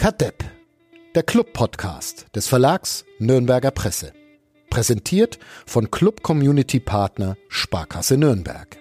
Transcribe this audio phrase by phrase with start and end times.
[0.00, 0.42] Kadepp,
[1.14, 4.14] der Club-Podcast des Verlags Nürnberger Presse.
[4.70, 8.78] Präsentiert von Club Community Partner Sparkasse Nürnberg.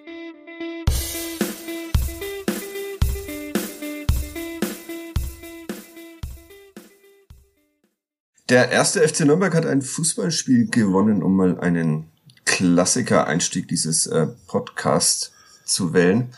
[8.47, 12.09] Der erste FC Nürnberg hat ein Fußballspiel gewonnen, um mal einen
[12.45, 15.33] Klassiker-Einstieg dieses äh, Podcasts
[15.65, 16.33] zu wählen.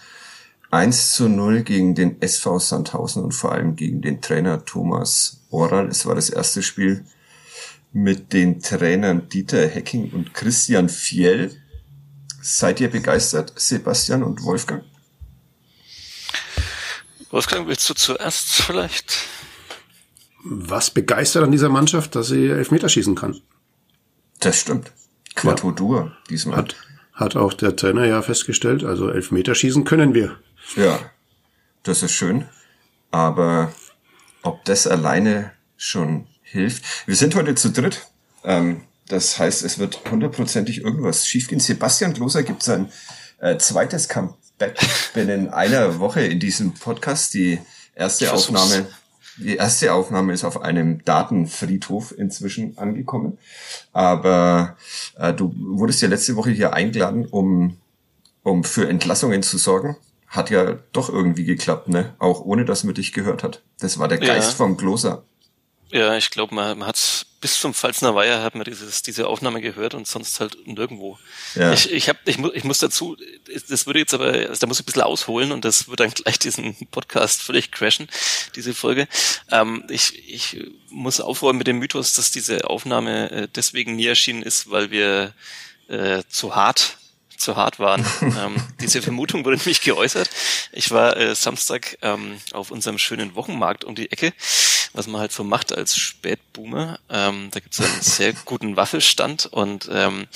[0.71, 5.87] 1 zu 0 gegen den SV Sandhausen und vor allem gegen den Trainer Thomas Oral.
[5.89, 7.05] Es war das erste Spiel
[7.91, 11.61] mit den Trainern Dieter Hecking und Christian Fiel.
[12.41, 14.83] Seid ihr begeistert, Sebastian und Wolfgang?
[17.29, 19.17] Wolfgang, willst du zuerst vielleicht?
[20.43, 23.41] Was begeistert an dieser Mannschaft, dass sie Elfmeterschießen kann?
[24.39, 24.91] Das stimmt.
[25.35, 26.11] Quattro ja.
[26.29, 26.57] diesmal.
[26.57, 26.75] Hat,
[27.13, 30.37] hat auch der Trainer ja festgestellt, also Elfmeterschießen können wir.
[30.75, 30.99] Ja,
[31.83, 32.47] das ist schön.
[33.11, 33.73] Aber
[34.43, 37.07] ob das alleine schon hilft.
[37.07, 38.07] Wir sind heute zu dritt.
[38.43, 41.59] Ähm, das heißt, es wird hundertprozentig irgendwas schiefgehen.
[41.59, 42.91] Sebastian Gloser gibt sein
[43.39, 44.79] äh, zweites Comeback
[45.13, 47.33] binnen einer Woche in diesem Podcast.
[47.33, 47.59] Die
[47.95, 48.87] erste Aufnahme,
[49.37, 53.37] die erste Aufnahme ist auf einem Datenfriedhof inzwischen angekommen.
[53.91, 54.77] Aber
[55.17, 57.77] äh, du wurdest ja letzte Woche hier eingeladen, um,
[58.43, 59.97] um für Entlassungen zu sorgen
[60.31, 62.15] hat ja doch irgendwie geklappt, ne?
[62.17, 63.61] Auch ohne, dass man dich gehört hat.
[63.79, 64.55] Das war der Geist ja.
[64.55, 65.23] vom Gloser.
[65.91, 69.59] Ja, ich glaube, man, man hat bis zum Pfalzner Weiher hat man dieses, diese Aufnahme
[69.59, 71.19] gehört und sonst halt nirgendwo.
[71.55, 71.73] Ja.
[71.73, 73.17] Ich, ich, hab, ich, mu ich muss dazu,
[73.67, 76.11] das würde jetzt aber, also da muss ich ein bisschen ausholen und das wird dann
[76.15, 78.07] gleich diesen Podcast völlig crashen,
[78.55, 79.09] diese Folge.
[79.51, 84.43] Ähm, ich, ich muss aufräumen mit dem Mythos, dass diese Aufnahme äh, deswegen nie erschienen
[84.43, 85.33] ist, weil wir
[85.89, 86.99] äh, zu hart
[87.41, 88.05] zu hart waren.
[88.21, 90.29] ähm, diese Vermutung wurde nämlich geäußert.
[90.71, 94.33] Ich war äh, Samstag ähm, auf unserem schönen Wochenmarkt um die Ecke,
[94.93, 96.99] was man halt so macht als Spätboomer.
[97.09, 100.27] Ähm, da gibt es einen sehr guten Waffelstand und, ähm,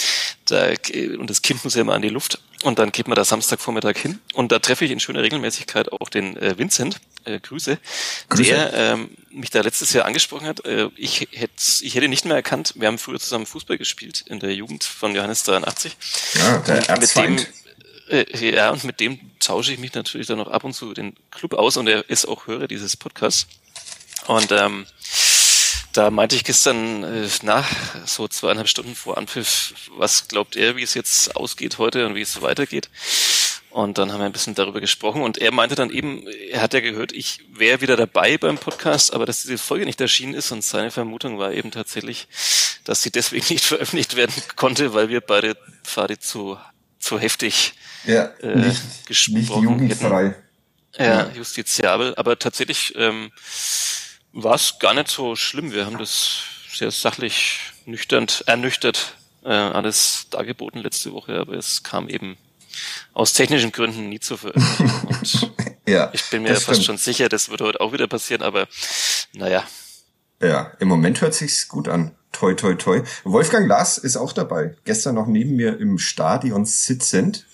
[0.46, 0.70] da,
[1.18, 2.40] und das Kind muss ja immer an die Luft.
[2.64, 6.10] Und dann geht man da Samstagvormittag hin und da treffe ich in schöner Regelmäßigkeit auch
[6.10, 7.78] den äh, Vincent, äh, Grüße,
[8.30, 10.66] Grüße, der ähm, mich da letztes Jahr angesprochen hat.
[10.66, 14.40] Äh, ich, hätte, ich hätte nicht mehr erkannt, wir haben früher zusammen Fußball gespielt in
[14.40, 15.96] der Jugend von Johannes 83.
[16.34, 17.46] Ja, der und mit dem,
[18.10, 21.16] äh, ja, und mit dem tausche ich mich natürlich dann noch ab und zu den
[21.32, 23.48] Club aus und er ist auch Hörer dieses Podcasts.
[24.28, 24.86] Und ähm,
[25.94, 27.68] da meinte ich gestern äh, nach
[28.06, 32.22] so zweieinhalb Stunden vor Anpfiff, was glaubt er, wie es jetzt ausgeht heute und wie
[32.22, 32.90] es weitergeht?
[33.70, 36.74] Und dann haben wir ein bisschen darüber gesprochen und er meinte dann eben, er hat
[36.74, 40.52] ja gehört, ich wäre wieder dabei beim Podcast, aber dass diese Folge nicht erschienen ist
[40.52, 42.28] und seine Vermutung war eben tatsächlich,
[42.86, 46.58] dass sie deswegen nicht veröffentlicht werden konnte, weil wir beide Fadi zu,
[47.00, 47.74] zu heftig
[48.06, 50.28] ja, äh, nicht, gesprochen nicht jugendfrei.
[50.28, 50.42] Hätten.
[50.98, 53.32] Ja, ja, justiziabel, aber tatsächlich ähm,
[54.36, 55.72] war es gar nicht so schlimm.
[55.72, 56.42] Wir haben das
[56.72, 62.38] sehr sachlich, nüchtern, ernüchtert äh, alles dargeboten letzte Woche, aber es kam eben
[63.14, 65.08] aus technischen Gründen nie zur Veröffentlichung.
[65.08, 65.52] Und
[65.88, 66.84] ja, ich bin mir fast stimmt.
[66.84, 68.68] schon sicher, das wird heute auch wieder passieren, aber
[69.34, 69.64] naja.
[70.42, 72.12] Ja, im Moment hört sich's gut an.
[72.34, 73.04] Toi, toi, toi.
[73.24, 74.76] Wolfgang Lars ist auch dabei.
[74.84, 77.46] Gestern noch neben mir im Stadion sitzend.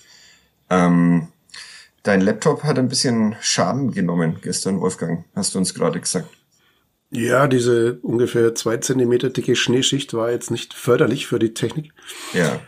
[0.68, 1.28] Ähm,
[2.02, 6.28] dein Laptop hat ein bisschen Schaden genommen gestern, Wolfgang, hast du uns gerade gesagt.
[7.12, 11.92] Ja, diese ungefähr zwei Zentimeter dicke Schneeschicht war jetzt nicht förderlich für die Technik.
[12.32, 12.60] Ja.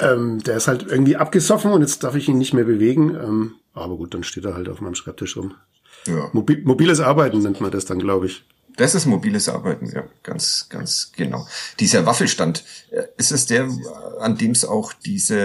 [0.00, 3.16] Ähm, der ist halt irgendwie abgesoffen und jetzt darf ich ihn nicht mehr bewegen.
[3.16, 5.54] Ähm, aber gut, dann steht er halt auf meinem Schreibtisch rum.
[6.06, 6.30] Ja.
[6.32, 8.44] Mobil, mobiles Arbeiten nennt man das dann, glaube ich.
[8.76, 11.48] Das ist mobiles Arbeiten, ja, ganz, ganz genau.
[11.80, 13.68] Dieser Waffelstand, äh, ist es der,
[14.20, 15.36] an dem es auch diese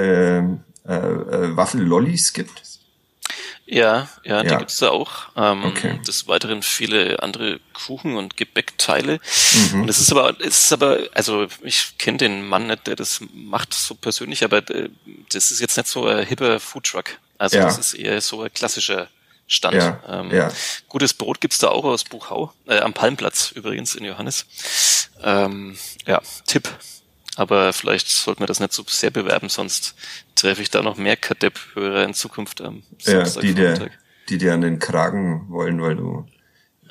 [0.88, 2.61] äh, äh, Waffellollis gibt?
[3.68, 4.58] Ja, ja, die ja.
[4.59, 5.30] gibt's da auch.
[5.36, 6.00] Ähm, okay.
[6.08, 9.20] Des Weiteren viele andere Kuchen und Gebäckteile.
[9.72, 9.81] Mhm.
[9.81, 13.22] Und es ist aber, es ist aber, also ich kenne den Mann nicht, der das
[13.34, 14.90] macht so persönlich, aber äh,
[15.31, 17.18] das ist jetzt nicht so ein hipper Foodtruck.
[17.40, 17.66] Also ja.
[17.66, 19.08] das ist eher so ein klassischer
[19.48, 19.76] Stand.
[19.76, 20.52] Ja, ähm, ja.
[20.88, 24.46] Gutes Brot gibt's da auch aus Buchau, äh, am Palmplatz übrigens in Johannes.
[25.23, 26.70] Ähm, ja, Tipp.
[27.35, 29.96] Aber vielleicht sollten wir das nicht so sehr bewerben, sonst
[30.35, 33.43] treffe ich da noch mehr Kadepp-Hörer in Zukunft am Samstag.
[33.43, 33.90] Ja, die dir,
[34.29, 36.26] die dir an den Kragen wollen, weil du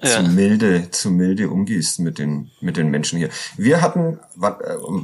[0.05, 0.17] ja.
[0.17, 3.31] zu milde, zu milde umgehst mit den, mit den Menschen hier.
[3.56, 4.52] Wir hatten, äh,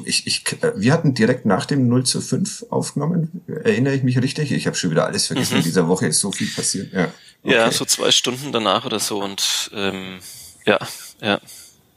[0.04, 3.42] ich, ich, äh, wir hatten direkt nach dem 0 zu 5 aufgenommen.
[3.46, 4.52] Erinnere ich mich richtig?
[4.52, 5.54] Ich habe schon wieder alles vergessen.
[5.54, 5.58] Mhm.
[5.58, 6.92] In dieser Woche ist so viel passiert.
[6.92, 7.54] Ja, okay.
[7.54, 10.18] ja so zwei Stunden danach oder so und ähm,
[10.66, 10.78] ja,
[11.20, 11.40] ja,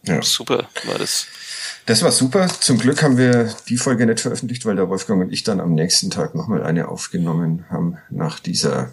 [0.06, 0.22] ja.
[0.22, 1.28] Super war das.
[1.86, 2.48] Das war super.
[2.48, 5.74] Zum Glück haben wir die Folge nicht veröffentlicht, weil der Wolfgang und ich dann am
[5.74, 8.92] nächsten Tag nochmal eine aufgenommen haben nach dieser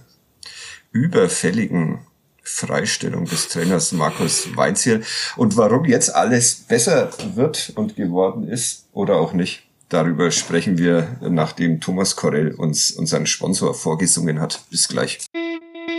[0.90, 2.00] überfälligen
[2.42, 5.04] Freistellung des Trainers Markus Weinziel.
[5.36, 11.16] Und warum jetzt alles besser wird und geworden ist oder auch nicht, darüber sprechen wir,
[11.20, 14.64] nachdem Thomas Korell uns unseren Sponsor vorgesungen hat.
[14.70, 15.18] Bis gleich.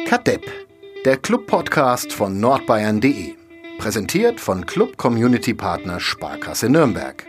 [0.07, 0.43] Kadepp,
[1.05, 3.40] der Club-Podcast von nordbayern.de.
[3.81, 7.25] Präsentiert von Club Community Partner Sparkasse Nürnberg.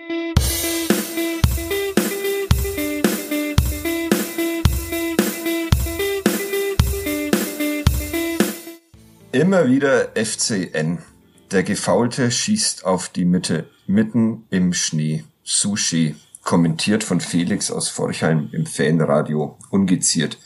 [9.32, 10.98] Immer wieder FCN.
[11.52, 15.24] Der Gefaulte schießt auf die Mitte, mitten im Schnee.
[15.42, 16.16] Sushi.
[16.42, 19.56] Kommentiert von Felix aus Forchheim im Fanradio.
[19.70, 20.38] Ungeziert.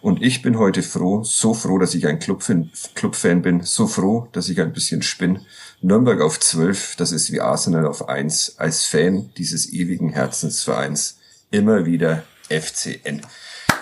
[0.00, 4.48] Und ich bin heute froh, so froh, dass ich ein Clubfan, bin, so froh, dass
[4.48, 5.40] ich ein bisschen spinn.
[5.80, 8.58] Nürnberg auf 12, das ist wie Arsenal auf 1.
[8.58, 11.18] Als Fan dieses ewigen Herzensvereins.
[11.50, 13.22] Immer wieder FCN.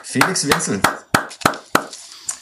[0.03, 0.81] Felix Wenzel,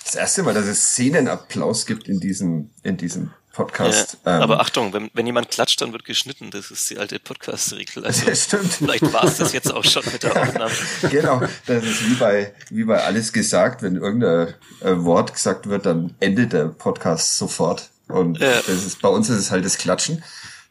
[0.04, 4.18] das erste Mal, dass es Szenenapplaus gibt in diesem, in diesem Podcast.
[4.24, 6.50] Ja, ähm, aber Achtung, wenn, wenn jemand klatscht, dann wird geschnitten.
[6.50, 8.04] Das ist die alte Podcast-Regel.
[8.04, 8.72] Also stimmt.
[8.72, 10.72] Vielleicht war es das jetzt auch schon mit der Aufnahme.
[11.10, 13.82] genau, das ist wie bei, wie bei alles gesagt.
[13.82, 17.90] Wenn irgendein äh, Wort gesagt wird, dann endet der Podcast sofort.
[18.08, 18.56] Und ja.
[18.56, 20.22] das ist, bei uns ist es halt das Klatschen.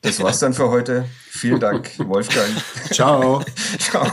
[0.01, 1.06] Das war's dann für heute.
[1.30, 2.50] Vielen Dank, Wolfgang.
[2.92, 3.44] Ciao.
[3.80, 4.07] Ciao.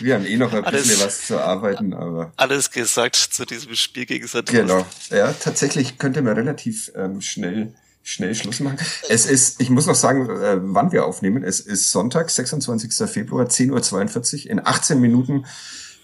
[0.00, 2.32] Wir haben eh noch ein alles, bisschen was zu arbeiten, aber.
[2.36, 4.60] Alles gesagt zu diesem Spiel gegen Sandhurst.
[4.60, 4.86] Genau.
[5.10, 8.78] Ja, tatsächlich könnte man relativ ähm, schnell schnell Schluss machen.
[9.08, 11.44] Es ist, ich muss noch sagen, äh, wann wir aufnehmen.
[11.44, 13.08] Es ist Sonntag, 26.
[13.08, 14.50] Februar, 10.42 Uhr.
[14.50, 15.44] In 18 Minuten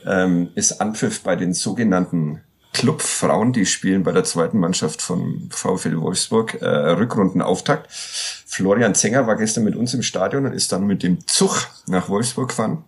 [0.04, 2.42] ähm, ist Anpfiff bei den sogenannten
[2.74, 7.90] Clubfrauen, die spielen bei der zweiten Mannschaft von VfL Wolfsburg, äh, Rückrundenauftakt.
[7.90, 12.08] Florian Zenger war gestern mit uns im Stadion und ist dann mit dem Zug nach
[12.08, 12.84] Wolfsburg gefahren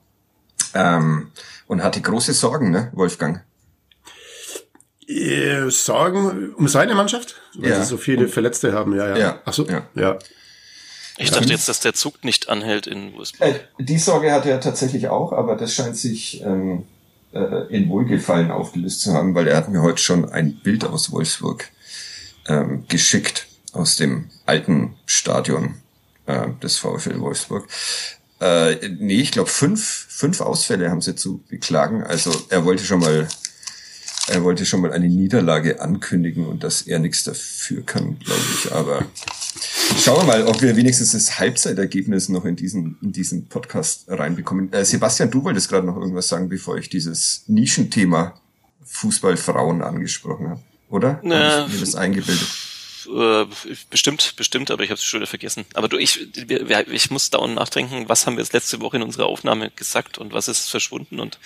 [0.74, 1.30] ähm,
[1.68, 3.42] und hatte große Sorgen, ne, Wolfgang?
[5.06, 7.36] Äh, Sorgen um seine Mannschaft?
[7.54, 7.80] Weil ja.
[7.80, 9.16] sie so viele Verletzte haben, ja, ja.
[9.16, 9.40] ja.
[9.44, 9.86] Ach so, ja.
[9.94, 10.18] ja.
[11.18, 13.48] Ich dachte jetzt, dass der Zug nicht anhält in Wolfsburg.
[13.48, 16.86] Äh, die Sorge hatte er tatsächlich auch, aber das scheint sich ähm,
[17.36, 21.12] äh, in Wohlgefallen aufgelöst zu haben, weil er hat mir heute schon ein Bild aus
[21.12, 21.68] Wolfsburg
[22.48, 25.74] ähm, geschickt, aus dem alten Stadion
[26.26, 27.68] äh, des VfL Wolfsburg.
[28.40, 32.02] Äh, nee, ich glaube fünf, fünf Ausfälle haben sie zu beklagen.
[32.02, 33.28] Also er wollte schon mal
[34.28, 38.72] er wollte schon mal eine Niederlage ankündigen und dass er nichts dafür kann, glaube ich.
[38.72, 39.04] Aber
[39.98, 44.72] schauen wir mal, ob wir wenigstens das Halbzeitergebnis noch in diesen, in diesen Podcast reinbekommen.
[44.72, 48.40] Äh, Sebastian, du wolltest gerade noch irgendwas sagen, bevor ich dieses Nischenthema
[48.84, 51.20] Fußballfrauen angesprochen habe, oder?
[51.22, 52.48] Na, hab ich mir das eingebildet?
[53.08, 53.46] Äh,
[53.90, 55.64] bestimmt, bestimmt, aber ich habe es schon wieder vergessen.
[55.74, 59.26] Aber du, ich, ich muss dauernd nachdenken, was haben wir jetzt letzte Woche in unserer
[59.26, 61.38] Aufnahme gesagt und was ist verschwunden und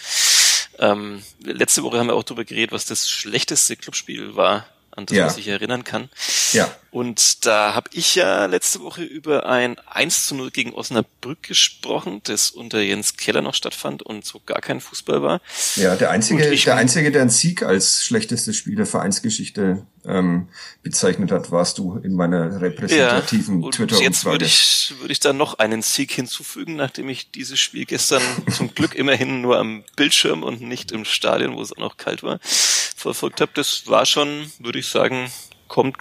[0.79, 5.17] ähm, letzte Woche haben wir auch darüber geredet, was das schlechteste Clubspiel war, an das
[5.17, 5.27] ja.
[5.27, 6.09] man sich erinnern kann.
[6.53, 6.75] Ja.
[6.91, 12.21] Und da habe ich ja letzte Woche über ein 1 zu 0 gegen Osnabrück gesprochen,
[12.25, 15.41] das unter Jens Keller noch stattfand und so gar kein Fußball war.
[15.77, 20.49] Ja, der einzige, der einzige, der einen Sieg als schlechtestes Spiel der Vereinsgeschichte ähm,
[20.83, 24.05] bezeichnet hat, warst du in meiner repräsentativen ja, Twitter-Umfrage.
[24.05, 28.23] Jetzt würde ich, würde ich da noch einen Sieg hinzufügen, nachdem ich dieses Spiel gestern
[28.51, 32.25] zum Glück immerhin nur am Bildschirm und nicht im Stadion, wo es auch noch kalt
[32.25, 33.53] war, verfolgt habe.
[33.55, 35.31] Das war schon, würde ich sagen,
[35.71, 35.97] kommt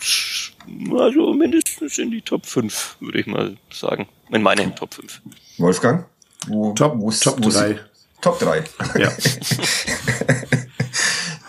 [0.91, 4.09] also mindestens in die Top 5, würde ich mal sagen.
[4.31, 5.21] In meine Top 5.
[5.59, 6.05] Wolfgang?
[6.47, 7.79] Wo, Top, wo, Top wo 3.
[8.19, 8.63] Top 3.
[8.97, 9.11] Ja.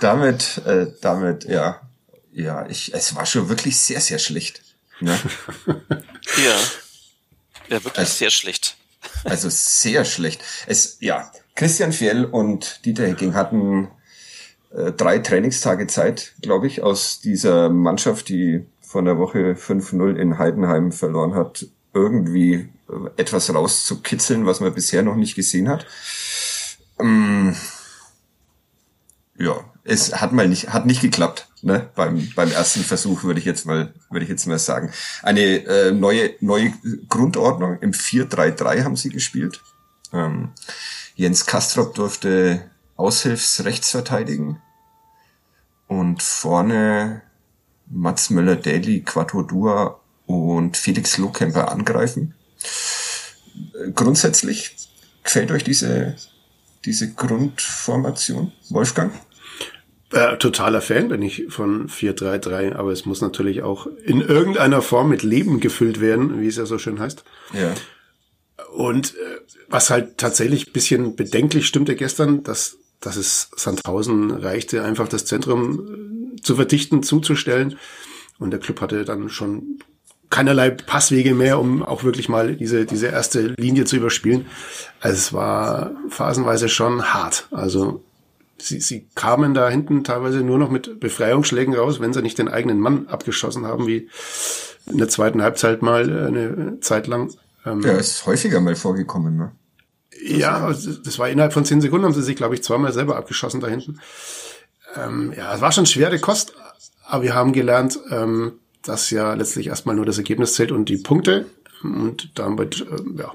[0.00, 1.80] damit, äh, damit, ja.
[2.32, 4.62] Ja, ich, es war schon wirklich sehr, sehr schlecht.
[5.00, 5.18] Ne?
[5.66, 6.58] ja.
[7.68, 8.76] Ja, wirklich also, sehr schlecht.
[9.24, 10.42] also sehr schlecht.
[10.66, 13.88] Es, ja, Christian Fjell und Dieter Hecking hatten
[14.70, 20.38] äh, drei Trainingstage Zeit, glaube ich, aus dieser Mannschaft, die von der Woche 5-0 in
[20.38, 25.86] Heidenheim verloren hat, irgendwie äh, etwas rauszukitzeln, was man bisher noch nicht gesehen hat.
[27.00, 27.56] Ähm,
[29.38, 31.88] ja, es hat mal nicht, hat nicht geklappt, ne?
[31.94, 34.92] Beim, beim ersten Versuch würde ich jetzt mal, würde ich jetzt mal sagen.
[35.22, 36.72] Eine äh, neue, neue
[37.08, 39.62] Grundordnung im 4-3-3 haben sie gespielt.
[40.12, 40.50] Ähm,
[41.16, 44.60] Jens Kastrop durfte Aushilfsrechts verteidigen.
[45.88, 47.22] Und vorne
[47.86, 52.34] Mats Möller-Daly, Quattro Dua und Felix Lohkemper angreifen.
[53.94, 54.76] Grundsätzlich
[55.24, 56.14] gefällt euch diese,
[56.84, 59.12] diese Grundformation, Wolfgang?
[60.12, 65.08] Äh, totaler Fan bin ich von 4-3-3, aber es muss natürlich auch in irgendeiner Form
[65.08, 67.24] mit Leben gefüllt werden, wie es ja so schön heißt.
[67.52, 67.74] Ja.
[68.72, 75.08] Und äh, was halt tatsächlich bisschen bedenklich stimmte gestern, dass dass es Sandhausen reichte, einfach
[75.08, 77.78] das Zentrum äh, zu verdichten, zuzustellen
[78.38, 79.80] Und der Club hatte dann schon
[80.30, 84.46] keinerlei Passwege mehr, um auch wirklich mal diese, diese erste Linie zu überspielen.
[85.00, 87.48] Also es war phasenweise schon hart.
[87.50, 88.02] Also
[88.58, 92.48] sie, sie kamen da hinten teilweise nur noch mit Befreiungsschlägen raus, wenn sie nicht den
[92.48, 94.08] eigenen Mann abgeschossen haben, wie
[94.86, 97.32] in der zweiten Halbzeit mal äh, eine Zeit lang.
[97.66, 99.52] Ähm, ja, ist häufiger mal vorgekommen, ne?
[100.22, 103.16] Ja, also das war innerhalb von zehn Sekunden, haben sie sich, glaube ich, zweimal selber
[103.16, 104.00] abgeschossen da hinten.
[104.96, 106.52] Ähm, ja, es war schon schwere Kost,
[107.06, 110.96] aber wir haben gelernt, ähm, dass ja letztlich erstmal nur das Ergebnis zählt und die
[110.96, 111.46] Punkte.
[111.82, 113.32] Und damit, äh, ja,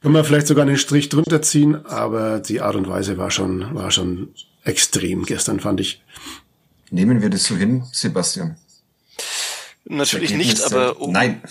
[0.00, 3.74] können wir vielleicht sogar einen Strich drunter ziehen, aber die Art und Weise war schon,
[3.74, 6.02] war schon extrem gestern, fand ich.
[6.90, 8.56] Nehmen wir das so hin, Sebastian?
[9.90, 11.42] Natürlich nicht, aber oh, nein.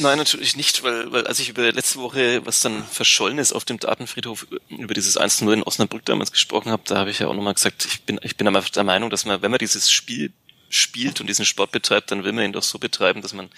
[0.00, 3.64] Nein, natürlich nicht, weil, weil als ich über letzte Woche, was dann verschollen ist auf
[3.64, 7.34] dem Datenfriedhof, über dieses 1-0 in Osnabrück damals gesprochen habe, da habe ich ja auch
[7.34, 10.32] nochmal gesagt, ich bin, ich bin aber der Meinung, dass man, wenn man dieses Spiel
[10.68, 13.48] spielt und diesen Sport betreibt, dann will man ihn doch so betreiben, dass man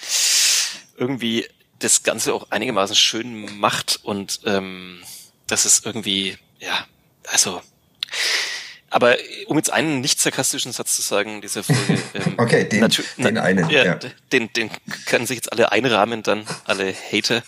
[0.99, 1.47] irgendwie
[1.78, 5.02] das Ganze auch einigermaßen schön macht und ähm,
[5.47, 6.87] das ist irgendwie, ja,
[7.28, 7.62] also
[8.92, 11.80] aber um jetzt einen nicht sarkastischen Satz zu sagen, dieser Folge.
[12.14, 13.70] Ähm, okay, den, den einen.
[13.70, 13.99] Ja, ja.
[14.32, 14.70] Den, den
[15.06, 17.42] können sich jetzt alle einrahmen, dann alle Hater.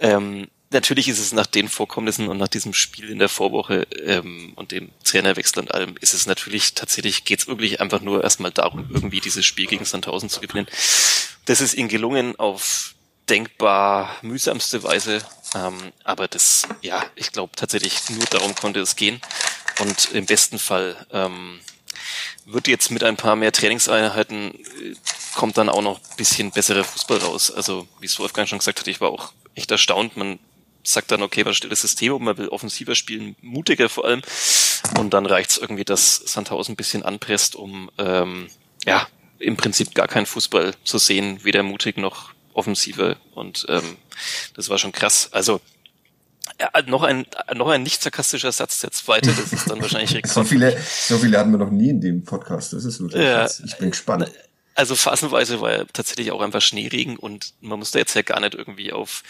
[0.00, 4.52] Ähm, natürlich ist es nach den Vorkommnissen und nach diesem Spiel in der Vorwoche ähm,
[4.56, 8.50] und dem Trainerwechsel und allem, ist es natürlich tatsächlich, geht es wirklich einfach nur erstmal
[8.50, 10.66] darum, irgendwie dieses Spiel gegen Sandhausen zu gewinnen.
[11.44, 12.94] Das ist ihnen gelungen auf
[13.30, 15.22] denkbar mühsamste Weise.
[15.54, 19.20] Ähm, aber das, ja, ich glaube tatsächlich nur darum konnte es gehen.
[19.80, 21.60] Und im besten Fall ähm,
[22.44, 24.94] wird jetzt mit ein paar mehr Trainingseinheiten äh,
[25.34, 27.50] kommt dann auch noch bisschen besserer Fußball raus.
[27.50, 30.16] Also wie es Wolfgang schon gesagt hat, ich war auch echt erstaunt.
[30.16, 30.38] Man
[30.82, 32.24] sagt dann, okay, was stellt das System um?
[32.24, 34.22] Man will offensiver spielen, mutiger vor allem.
[34.98, 38.48] Und dann reicht es irgendwie, dass Sandhausen ein bisschen anpresst, um ähm,
[38.84, 39.06] ja
[39.38, 43.16] im Prinzip gar keinen Fußball zu sehen, weder mutig noch offensiver.
[43.34, 43.96] Und ähm,
[44.54, 45.28] das war schon krass.
[45.32, 45.60] Also
[46.58, 50.32] ja, noch ein noch ein nicht sarkastischer Satz, der zweite, das ist dann wahrscheinlich Rekord.
[50.32, 52.72] so viele so viele hatten wir noch nie in dem Podcast.
[52.72, 53.62] Das ist wirklich ja, krass.
[53.64, 54.30] Ich bin gespannt.
[54.74, 58.54] Also phasenweise war ja tatsächlich auch einfach Schneeregen und man musste jetzt ja gar nicht
[58.54, 59.22] irgendwie auf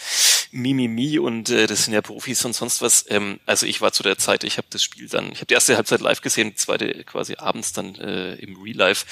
[0.52, 3.04] Mimimi und äh, das sind ja Profis und sonst was.
[3.08, 5.54] Ähm, also ich war zu der Zeit, ich habe das Spiel dann, ich habe die
[5.54, 9.06] erste Halbzeit live gesehen, die zweite quasi abends dann äh, im Real Life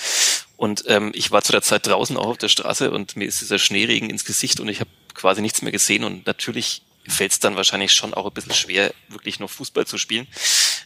[0.59, 3.41] und ähm, ich war zu der Zeit draußen auch auf der Straße und mir ist
[3.41, 7.39] dieser Schneeregen ins Gesicht und ich habe quasi nichts mehr gesehen und natürlich fällt es
[7.39, 10.27] dann wahrscheinlich schon auch ein bisschen schwer, wirklich noch Fußball zu spielen.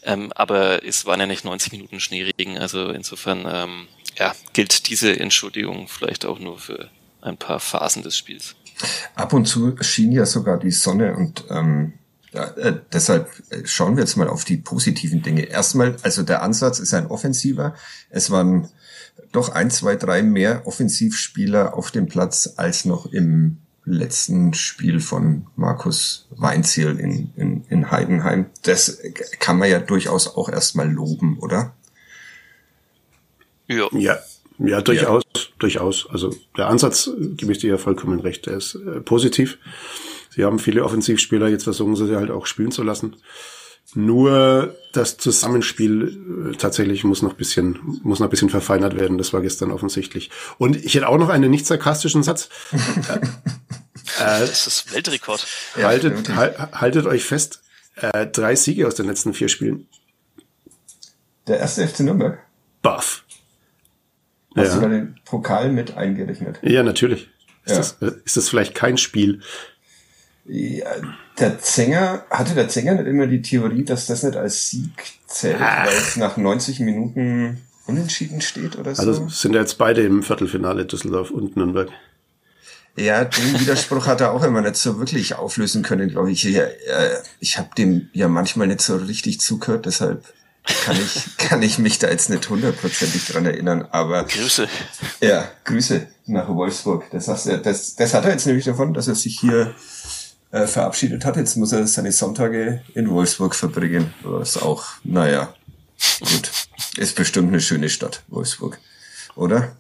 [0.03, 3.89] Ähm, aber es waren ja nicht 90 Minuten Schneeregen, also insofern ähm,
[4.19, 6.91] ja, gilt diese Entschuldigung vielleicht auch nur für
[7.23, 8.55] ein paar Phasen des Spiels.
[9.15, 11.95] Ab und zu schien ja sogar die Sonne und ähm,
[12.33, 15.43] ja, äh, deshalb äh, schauen wir jetzt mal auf die positiven Dinge.
[15.43, 17.75] Erstmal, also der Ansatz ist ein offensiver.
[18.11, 18.69] Es waren
[19.33, 25.47] doch ein, zwei, drei mehr Offensivspieler auf dem Platz als noch im letzten Spiel von
[25.57, 28.47] Markus Weinziel in, in, in Heidenheim.
[28.63, 28.99] Das
[29.39, 31.75] kann man ja durchaus auch erstmal loben, oder?
[33.67, 33.89] Ja.
[33.93, 34.19] Ja,
[34.59, 35.43] ja durchaus, ja.
[35.59, 36.07] durchaus.
[36.11, 39.59] Also der Ansatz, gebe ich dir ja vollkommen recht, der ist äh, positiv.
[40.35, 43.17] Sie haben viele Offensivspieler, jetzt versuchen sie sie halt auch spielen zu lassen.
[43.95, 49.19] Nur das Zusammenspiel äh, tatsächlich muss noch bisschen, muss noch bisschen verfeinert werden.
[49.19, 50.31] Das war gestern offensichtlich.
[50.57, 52.49] Und ich hätte auch noch einen nicht sarkastischen Satz.
[54.19, 55.47] Äh, das ist Weltrekord.
[55.77, 57.63] Haltet, haltet euch fest,
[57.97, 59.87] äh, drei Siege aus den letzten vier Spielen.
[61.47, 62.39] Der erste FC Nürnberg?
[62.83, 63.25] Buff.
[64.57, 64.75] Hast ja.
[64.75, 66.59] du da den Pokal mit eingerechnet?
[66.63, 67.31] Ja, natürlich.
[67.65, 67.77] Ist, ja.
[67.77, 69.41] Das, äh, ist das vielleicht kein Spiel?
[70.45, 70.87] Ja,
[71.39, 74.91] der Zänger, hatte der Zänger nicht immer die Theorie, dass das nicht als Sieg
[75.27, 79.03] zählt, weil es nach 90 Minuten unentschieden steht oder so?
[79.03, 81.89] Also sind ja jetzt beide im Viertelfinale Düsseldorf und Nürnberg.
[82.97, 86.43] Ja, den Widerspruch hat er auch immer nicht so wirklich auflösen können, glaube ich.
[86.43, 86.65] Ja,
[87.41, 90.25] ich habe dem ja manchmal nicht so richtig zugehört, deshalb
[90.85, 94.25] kann ich, kann ich mich da jetzt nicht hundertprozentig dran erinnern, aber.
[94.25, 94.69] Grüße.
[95.21, 97.05] Ja, Grüße nach Wolfsburg.
[97.11, 99.75] Das, hast, das, das hat er jetzt nämlich davon, dass er sich hier
[100.53, 101.37] äh, verabschiedet hat.
[101.37, 104.15] Jetzt muss er seine Sonntage in Wolfsburg verbringen.
[104.23, 105.53] Was auch, naja,
[106.21, 106.51] gut.
[106.97, 108.79] Ist bestimmt eine schöne Stadt, Wolfsburg.
[109.35, 109.75] Oder?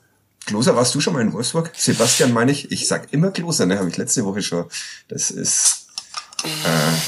[0.47, 1.71] Kloser, warst du schon mal in Wolfsburg?
[1.77, 2.73] Sebastian meine ich.
[2.73, 3.79] Ich sag immer Kloser, ne?
[3.79, 4.65] Habe ich letzte Woche schon.
[5.09, 5.87] Das ist.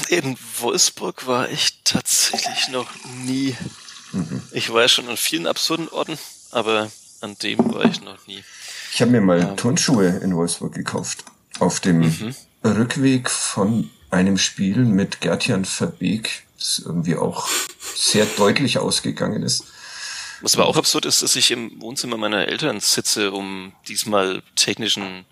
[0.09, 2.89] Äh in Wolfsburg war ich tatsächlich noch
[3.25, 3.55] nie.
[4.13, 4.41] Mhm.
[4.51, 6.17] Ich war ja schon an vielen absurden Orten,
[6.51, 8.43] aber an dem war ich noch nie.
[8.93, 9.57] Ich habe mir mal ähm.
[9.57, 11.25] Turnschuhe in Wolfsburg gekauft.
[11.59, 12.35] Auf dem mhm.
[12.65, 17.47] Rückweg von einem Spiel mit Gertjan Verbeek, das irgendwie auch
[17.95, 19.65] sehr deutlich ausgegangen ist.
[20.41, 25.25] Was aber auch absurd ist, dass ich im Wohnzimmer meiner Eltern sitze, um diesmal technischen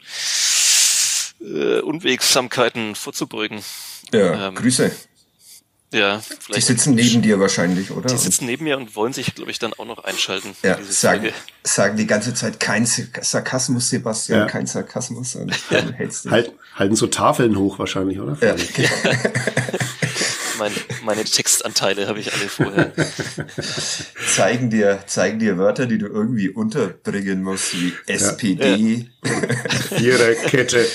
[1.42, 3.64] äh, Unwegsamkeiten vorzubeugen.
[4.14, 4.92] Ja, ähm, Grüße.
[5.94, 6.58] Ja, vielleicht.
[6.58, 8.10] Die sitzen neben dir wahrscheinlich, oder?
[8.10, 10.56] Die sitzen neben mir und wollen sich, glaube ich, dann auch noch einschalten.
[10.64, 11.30] Ja, sagen,
[11.64, 14.46] sagen die ganze Zeit kein Sarkasmus, Sebastian, ja.
[14.48, 15.36] kein Sarkasmus.
[15.36, 18.38] Und hältst du halt, halten so Tafeln hoch wahrscheinlich, oder?
[18.42, 18.56] Ja.
[20.58, 22.92] meine, meine Textanteile habe ich alle vorher.
[24.34, 29.10] zeigen dir, zeigen dir Wörter, die du irgendwie unterbringen musst, wie SPD.
[29.24, 29.32] Ja.
[29.98, 30.88] Viererkette.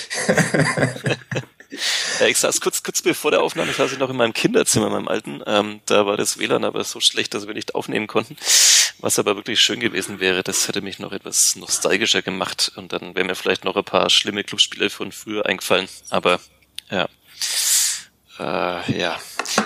[2.26, 5.08] Ich saß kurz, kurz bevor der Aufnahme, saß ich noch in meinem Kinderzimmer, in meinem
[5.08, 5.42] alten.
[5.46, 8.36] Ähm, da war das WLAN aber so schlecht, dass wir nicht aufnehmen konnten.
[8.98, 13.14] Was aber wirklich schön gewesen wäre, das hätte mich noch etwas nostalgischer gemacht und dann
[13.14, 15.88] wären mir vielleicht noch ein paar schlimme Clubspiele von früher eingefallen.
[16.10, 16.40] Aber
[16.90, 17.08] ja.
[18.40, 19.20] Äh, ja.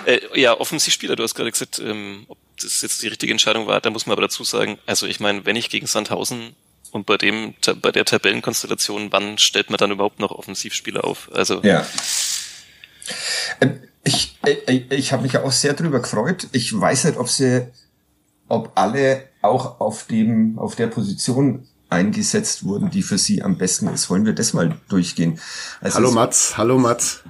[0.07, 3.81] Äh, ja, Offensivspieler, du hast gerade gesagt, ähm, ob das jetzt die richtige Entscheidung war,
[3.81, 6.55] da muss man aber dazu sagen, also ich meine, wenn ich gegen Sandhausen
[6.91, 11.31] und bei dem, bei der Tabellenkonstellation, wann stellt man dann überhaupt noch Offensivspieler auf?
[11.33, 11.87] Also ja.
[13.61, 16.49] Ähm, ich, ich, äh, ich habe mich ja auch sehr drüber gefreut.
[16.53, 17.67] Ich weiß nicht, ob sie,
[18.49, 23.89] ob alle auch auf dem, auf der Position eingesetzt wurden, die für sie am besten
[23.89, 24.09] ist.
[24.09, 25.39] Wollen wir das mal durchgehen?
[25.81, 27.23] Also hallo Mats, hallo Mats.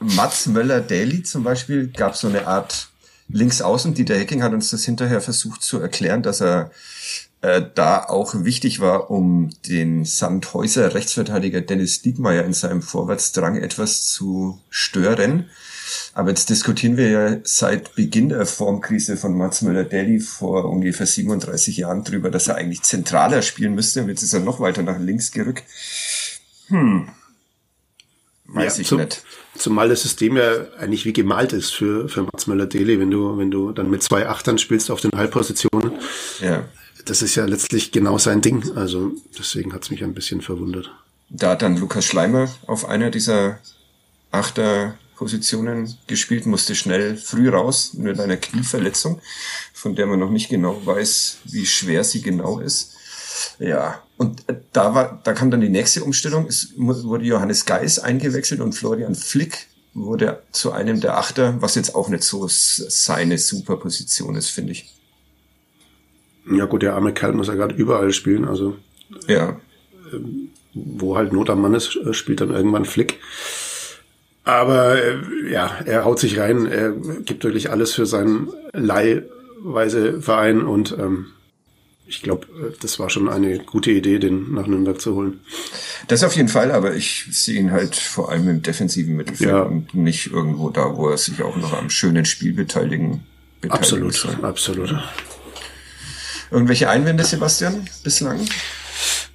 [0.00, 2.88] Mats Möller-Daly zum Beispiel gab so eine Art
[3.28, 3.94] Linksaußen.
[3.94, 6.70] Dieter Hecking hat uns das hinterher versucht zu erklären, dass er
[7.44, 14.06] äh, da auch wichtig war, um den Sandhäuser Rechtsverteidiger Dennis Diekmeyer in seinem Vorwärtsdrang etwas
[14.06, 15.50] zu stören.
[16.14, 21.76] Aber jetzt diskutieren wir ja seit Beginn der Formkrise von Mats Möller-Deli vor ungefähr 37
[21.76, 24.00] Jahren drüber, dass er eigentlich zentraler spielen müsste.
[24.00, 25.64] Und jetzt ist er noch weiter nach links gerückt.
[26.68, 27.10] Hm.
[28.46, 29.22] Weiß ja, ich zum, nicht.
[29.54, 33.50] Zumal das System ja eigentlich wie gemalt ist für, für Mats Möller-Deli, wenn du, wenn
[33.50, 35.92] du dann mit zwei Achtern spielst auf den Halbpositionen.
[36.40, 36.64] Ja
[37.04, 38.76] das ist ja letztlich genau sein Ding.
[38.76, 40.90] Also deswegen hat es mich ein bisschen verwundert.
[41.30, 43.58] Da hat dann Lukas Schleimer auf einer dieser
[44.30, 49.20] Achterpositionen gespielt, musste schnell früh raus mit einer Knieverletzung,
[49.72, 52.92] von der man noch nicht genau weiß, wie schwer sie genau ist.
[53.58, 56.46] Ja, und da war, da kam dann die nächste Umstellung.
[56.46, 61.94] Es wurde Johannes Geis eingewechselt und Florian Flick wurde zu einem der Achter, was jetzt
[61.94, 64.93] auch nicht so seine Superposition ist, finde ich.
[66.50, 68.76] Ja gut, der arme Kerl muss ja gerade überall spielen, also
[69.26, 69.56] ja.
[70.12, 73.20] Ähm, wo halt Not am Mann ist, äh, spielt dann irgendwann Flick.
[74.44, 80.62] Aber äh, ja, er haut sich rein, er gibt wirklich alles für seinen leihweise Verein
[80.62, 81.26] und ähm,
[82.06, 85.40] ich glaube, äh, das war schon eine gute Idee, den nach Nürnberg zu holen.
[86.08, 89.62] Das auf jeden Fall, aber ich sehe ihn halt vor allem im defensiven Mittelfeld ja.
[89.62, 93.22] und nicht irgendwo da, wo er sich auch noch am schönen Spiel beteiligen.
[93.62, 94.36] beteiligen absolut, soll.
[94.42, 94.94] absolut.
[96.54, 98.48] Irgendwelche Einwände, Sebastian, bislang?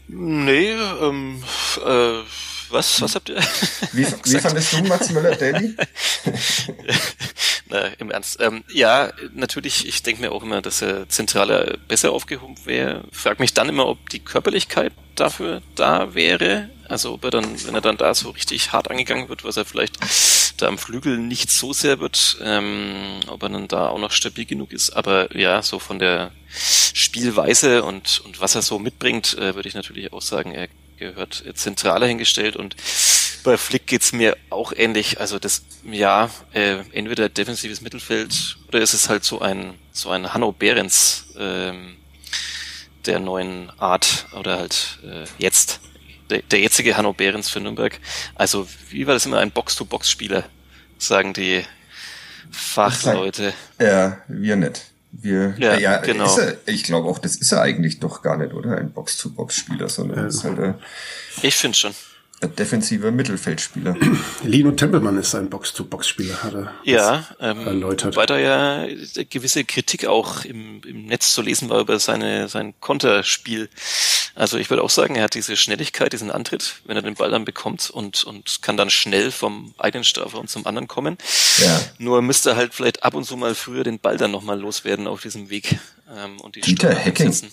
[0.07, 1.43] Nee, ähm,
[1.85, 2.19] äh,
[2.69, 3.41] was, was habt ihr?
[3.91, 5.75] Wie, wie fandest du Mats Möller-Daly?
[7.69, 8.37] Na, im Ernst.
[8.39, 13.03] Ähm, ja, natürlich, ich denke mir auch immer, dass er zentraler besser aufgehoben wäre.
[13.11, 16.69] Frag mich dann immer, ob die Körperlichkeit dafür da wäre.
[16.87, 19.65] Also ob er dann, wenn er dann da so richtig hart angegangen wird, was er
[19.65, 19.97] vielleicht
[20.61, 24.45] da am Flügel nicht so sehr wird, ähm, ob er dann da auch noch stabil
[24.45, 24.91] genug ist.
[24.91, 29.75] Aber ja, so von der Spielweise und, und was er so mitbringt, äh, würde ich
[29.75, 30.67] natürlich auch sagen, er
[30.97, 32.75] gehört zentraler hingestellt und
[33.43, 35.19] bei Flick geht's mir auch ähnlich.
[35.19, 40.33] Also das, ja, äh, entweder defensives Mittelfeld oder ist es halt so ein so ein
[40.33, 41.95] Hanno Behrens ähm,
[43.05, 45.79] der neuen Art oder halt äh, jetzt
[46.29, 47.99] der, der jetzige Hanno Behrens für Nürnberg.
[48.35, 50.43] Also wie war das immer ein Box-to-Box-Spieler,
[50.97, 51.63] sagen die
[52.51, 53.53] Fachleute.
[53.79, 54.85] Ja, wir nicht.
[55.11, 56.37] Wir, ja, ja genau.
[56.37, 58.77] Er, ich glaube auch, das ist er eigentlich doch gar nicht, oder?
[58.77, 60.27] Ein Box-to-Box-Spieler, sondern ja.
[60.27, 60.75] ist halt ein,
[61.41, 61.95] Ich finde schon.
[62.47, 63.95] Defensiver Mittelfeldspieler.
[64.43, 68.15] Lino Tempelmann ist ein Box-to-Box-Spieler, hat er ja, ähm, erläutert.
[68.15, 68.87] Wobei da ja
[69.29, 73.69] gewisse Kritik auch im, im Netz zu lesen war über seine, sein Konterspiel.
[74.35, 77.29] Also ich würde auch sagen, er hat diese Schnelligkeit, diesen Antritt, wenn er den Ball
[77.29, 81.17] dann bekommt und, und kann dann schnell vom eigenen Strafraum zum anderen kommen.
[81.57, 81.81] Ja.
[81.97, 85.21] Nur müsste halt vielleicht ab und zu mal früher den Ball dann nochmal loswerden auf
[85.21, 85.77] diesem Weg
[86.15, 87.33] ähm, und die Dieter Hecking.
[87.33, 87.47] Äh,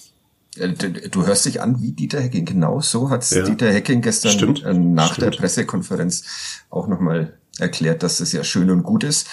[0.57, 2.45] du hörst dich an wie Dieter Hecking.
[2.45, 3.43] Genau so hat ja.
[3.43, 4.65] Dieter Hecking gestern Stimmt.
[4.65, 5.35] Äh, nach Stimmt.
[5.35, 6.25] der Pressekonferenz
[6.71, 9.29] auch nochmal erklärt, dass das ja schön und gut ist,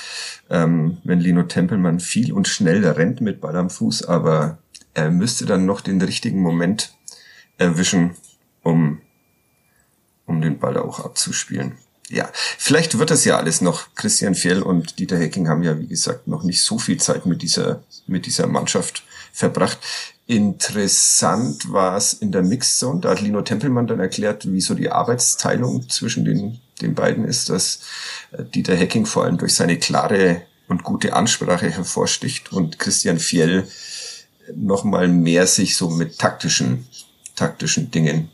[0.49, 4.59] ähm, wenn Lino Tempelmann viel und schnell rennt mit Ball am Fuß, aber
[4.93, 6.95] er müsste dann noch den richtigen Moment
[7.57, 8.15] erwischen,
[8.61, 9.01] um,
[10.25, 11.73] um den Ball auch abzuspielen.
[12.09, 13.95] Ja, vielleicht wird das ja alles noch.
[13.95, 17.41] Christian Fjell und Dieter Hecking haben ja, wie gesagt, noch nicht so viel Zeit mit
[17.41, 19.79] dieser, mit dieser Mannschaft verbracht.
[20.25, 23.01] Interessant war es in der Mixzone.
[23.01, 27.49] Da hat Lino Tempelmann dann erklärt, wie so die Arbeitsteilung zwischen den, den beiden ist,
[27.49, 27.81] dass
[28.31, 33.67] äh, Dieter Hecking vor allem durch seine klare und gute Ansprache hervorsticht und Christian Fjell
[34.55, 36.87] noch mal mehr sich so mit taktischen,
[37.35, 38.31] taktischen Dingen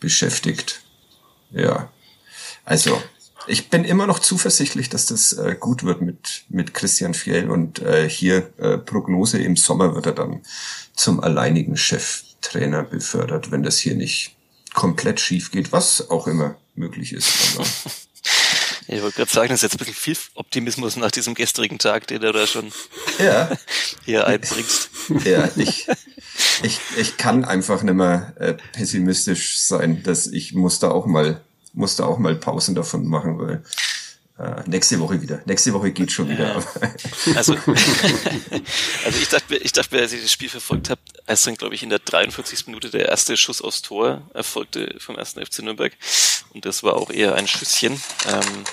[0.00, 0.82] beschäftigt.
[1.50, 1.90] Ja.
[2.64, 3.00] Also,
[3.48, 7.80] ich bin immer noch zuversichtlich, dass das äh, gut wird mit, mit Christian Fjell und
[7.80, 10.42] äh, hier äh, Prognose im Sommer wird er dann
[10.94, 14.36] zum alleinigen Cheftrainer befördert, wenn das hier nicht
[14.74, 17.58] komplett schief geht, was auch immer möglich ist.
[18.88, 22.06] ich wollte gerade sagen, das ist jetzt ein bisschen viel Optimismus nach diesem gestrigen Tag,
[22.06, 22.70] den du da schon
[23.18, 23.50] ja.
[24.04, 24.90] hier einbringst.
[25.24, 25.86] Ja, ich,
[26.62, 31.40] ich, ich kann einfach nicht mehr äh, pessimistisch sein, dass ich muss da auch mal
[31.74, 33.62] muss da auch mal Pausen davon machen, weil
[34.38, 35.40] äh, nächste Woche wieder.
[35.46, 36.54] Nächste Woche geht schon wieder.
[36.54, 36.62] Ja.
[37.34, 37.54] Also,
[39.04, 41.82] also ich dachte, ich dachte, als ich das Spiel verfolgt habe, als dann, glaube ich,
[41.82, 42.66] in der 43.
[42.68, 45.92] Minute der erste Schuss aufs Tor erfolgte vom ersten FC Nürnberg.
[46.54, 48.00] Und das war auch eher ein Schüsschen.
[48.28, 48.64] Ähm,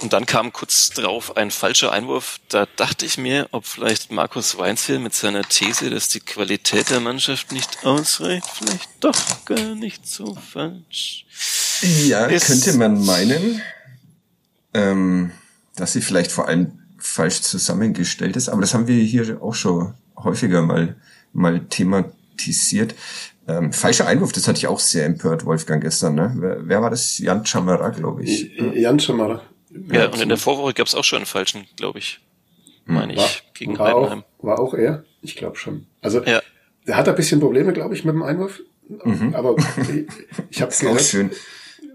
[0.00, 2.40] und dann kam kurz drauf ein falscher Einwurf.
[2.48, 7.00] Da dachte ich mir, ob vielleicht Markus Weinzel mit seiner These, dass die Qualität der
[7.00, 11.24] Mannschaft nicht ausreicht, vielleicht doch gar nicht so falsch.
[12.06, 12.46] Ja, ist.
[12.46, 13.62] könnte man meinen
[14.74, 15.32] ähm,
[15.76, 18.48] dass sie vielleicht vor allem falsch zusammengestellt ist.
[18.48, 20.96] Aber das haben wir hier auch schon häufiger mal,
[21.32, 22.94] mal thematisiert.
[23.46, 26.14] Ähm, falscher Einwurf, das hatte ich auch sehr empört, Wolfgang, gestern.
[26.14, 26.34] Ne?
[26.36, 27.18] Wer, wer war das?
[27.18, 28.50] Jan Chamara, glaube ich.
[28.74, 29.42] Jan Chamara.
[29.90, 32.20] Ja, und in der Vorwoche gab es auch schon einen falschen, glaube ich.
[32.84, 32.94] Hm.
[32.94, 34.24] Meine ich, war, gegen war Heidenheim.
[34.38, 35.04] Auch, war auch er?
[35.22, 35.86] Ich glaube schon.
[36.00, 36.40] Also, ja.
[36.86, 38.60] der hat ein bisschen Probleme, glaube ich, mit dem Einwurf.
[39.04, 39.34] Mhm.
[39.34, 40.06] Aber ich,
[40.50, 41.00] ich habe gehört.
[41.00, 41.30] Auch schön.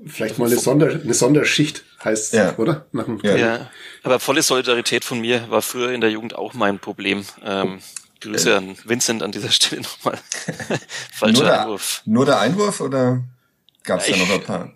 [0.05, 2.55] Vielleicht mal eine, Sonder, eine Sonderschicht heißt, ja.
[2.57, 2.87] oder?
[2.91, 3.35] Nach dem ja.
[3.35, 3.71] ja.
[4.03, 7.25] aber volle Solidarität von mir war früher in der Jugend auch mein Problem.
[7.43, 7.79] Ähm,
[8.19, 8.57] Grüße ja.
[8.57, 10.17] an Vincent an dieser Stelle nochmal.
[11.13, 12.01] Falscher nur der, Einwurf.
[12.05, 13.23] Nur der Einwurf oder
[13.83, 14.73] gab es da noch ein paar?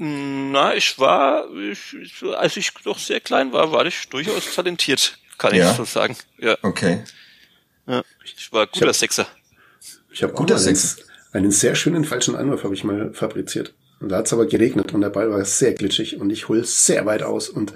[0.00, 1.96] Na, ich war, ich,
[2.36, 5.70] als ich noch sehr klein war, war ich durchaus talentiert, kann ja.
[5.70, 6.16] ich so sagen.
[6.38, 6.56] Ja.
[6.62, 7.02] Okay.
[7.86, 9.26] Ja, ich war guter ich hab, Sechser.
[10.12, 11.02] Ich habe guter Sechser.
[11.32, 13.74] Einen sehr schönen falschen Einwurf habe ich mal fabriziert.
[14.00, 16.64] Und da hat es aber geregnet und der Ball war sehr glitschig und ich hole
[16.64, 17.72] sehr weit aus und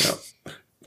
[0.00, 0.16] ja.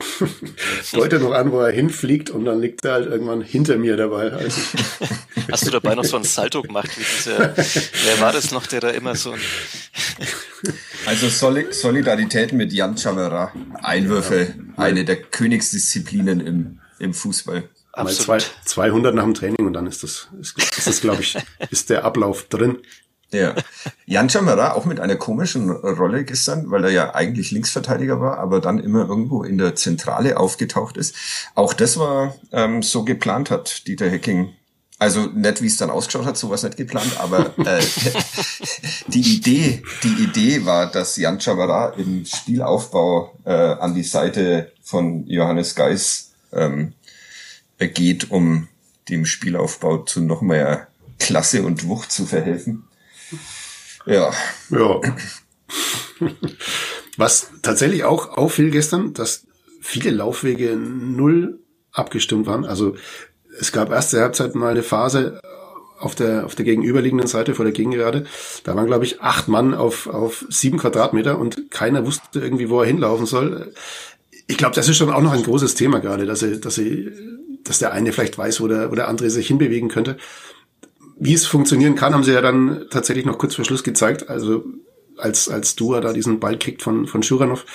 [0.92, 4.32] Leute noch an, wo er hinfliegt und dann liegt er halt irgendwann hinter mir dabei.
[4.32, 4.60] Also
[5.50, 6.90] Hast du dabei noch so ein Salto gemacht?
[6.96, 9.40] Dieser, wer war das noch, der da immer so ein
[11.06, 13.52] Also Solidarität mit Jan Chamera.
[13.82, 14.82] Einwürfe, ja.
[14.82, 17.68] eine der Königsdisziplinen im, im Fußball.
[17.96, 21.36] Mal zwei, 200 nach dem Training und dann ist das, ist, ist das glaube ich,
[21.70, 22.78] ist der Ablauf drin.
[23.30, 23.54] Ja.
[24.06, 28.60] Jan Chamara auch mit einer komischen Rolle gestern, weil er ja eigentlich Linksverteidiger war, aber
[28.60, 31.14] dann immer irgendwo in der Zentrale aufgetaucht ist.
[31.54, 34.54] Auch das war ähm, so geplant hat, Dieter Hecking.
[35.00, 37.84] Also nicht, wie es dann ausgeschaut hat, sowas nicht geplant, aber äh,
[39.08, 45.24] die Idee, die Idee war, dass Jan Chamara im Spielaufbau äh, an die Seite von
[45.26, 46.94] Johannes Geis ähm,
[47.78, 48.66] geht, um
[49.08, 50.88] dem Spielaufbau zu noch mehr
[51.20, 52.87] Klasse und Wucht zu verhelfen.
[54.06, 54.32] Ja.
[54.70, 55.00] Ja.
[57.16, 59.46] Was tatsächlich auch auffiel gestern, dass
[59.80, 61.60] viele Laufwege null
[61.92, 62.64] abgestimmt waren.
[62.64, 62.96] Also
[63.58, 65.40] es gab erste Halbzeit mal eine Phase
[65.98, 68.24] auf der, auf der gegenüberliegenden Seite vor der Gegengerade.
[68.64, 72.80] Da waren, glaube ich, acht Mann auf, auf sieben Quadratmeter und keiner wusste irgendwie, wo
[72.80, 73.72] er hinlaufen soll.
[74.46, 77.10] Ich glaube, das ist schon auch noch ein großes Thema gerade, dass, er, dass, er,
[77.64, 80.16] dass der eine vielleicht weiß, wo der, wo der andere sich hinbewegen könnte.
[81.20, 84.28] Wie es funktionieren kann, haben sie ja dann tatsächlich noch kurz vor Schluss gezeigt.
[84.28, 84.64] Also
[85.16, 87.66] als, als Dua da diesen Ball kriegt von, von Schuranov.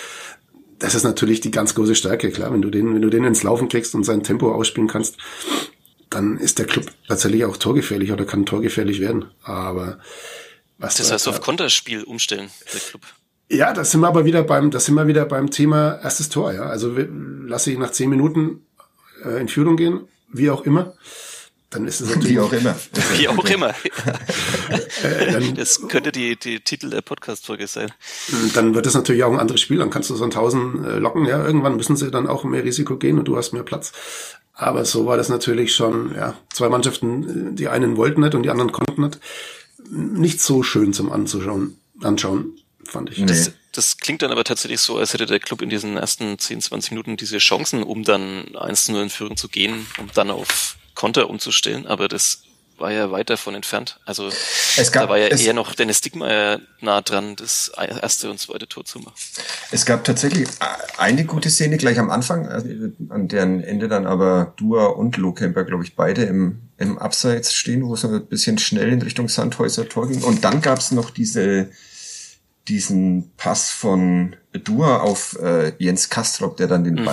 [0.80, 2.54] Das ist natürlich die ganz große Stärke, klar.
[2.54, 5.18] Wenn du den, wenn du den ins Laufen kriegst und sein Tempo ausspielen kannst,
[6.10, 9.26] dann ist der Club tatsächlich auch torgefährlich oder kann torgefährlich werden.
[9.44, 10.00] Aber
[10.78, 13.02] was das heißt, auf Konterspiel umstellen, der Club.
[13.50, 16.54] Ja, das sind wir aber wieder beim, das sind wir wieder beim Thema erstes Tor,
[16.54, 16.64] ja.
[16.64, 16.96] Also
[17.46, 18.66] lasse ich nach zehn Minuten
[19.24, 20.94] äh, in Führung gehen, wie auch immer
[21.74, 22.30] dann ist es natürlich.
[22.36, 22.76] Wie auch immer.
[23.18, 23.74] Wie auch immer.
[25.56, 27.92] Das könnte die, die Titel der Podcast-Folge sein.
[28.54, 29.78] Dann wird es natürlich auch ein anderes Spiel.
[29.78, 31.26] Dann kannst du so ein Tausend äh, locken.
[31.26, 33.92] Ja, irgendwann müssen sie dann auch mehr Risiko gehen und du hast mehr Platz.
[34.54, 38.44] Aber so war das natürlich schon, ja, zwei Mannschaften, äh, die einen wollten nicht und
[38.44, 39.20] die anderen konnten nicht.
[39.90, 43.18] Nicht so schön zum Anzuschauen, anschauen, fand ich.
[43.18, 43.26] Nee.
[43.26, 46.62] Das, das klingt dann aber tatsächlich so, als hätte der Club in diesen ersten 10,
[46.62, 50.78] 20 Minuten diese Chancen, um dann 1 0 in Führung zu gehen, um dann auf
[50.96, 52.44] Konter umzustellen, aber das
[52.78, 54.00] war ja weit davon entfernt.
[54.06, 58.40] Also es gab, da war ja eher noch Dennis Dickmeyer nah dran, das erste und
[58.40, 59.14] zweite Tor zu machen.
[59.72, 60.50] Es gab tatsächlich
[60.98, 62.68] eine gute Szene gleich am Anfang, also
[63.10, 67.86] an deren Ende dann aber Dua und Lohkemper, glaube ich, beide im, im Abseits stehen,
[67.86, 70.24] wo es ein bisschen schnell in Richtung Sandhäuser Tor ging.
[70.24, 71.70] Und dann gab es noch diese
[72.68, 77.04] diesen Pass von Dua auf äh, Jens Kastrop, der dann den mhm.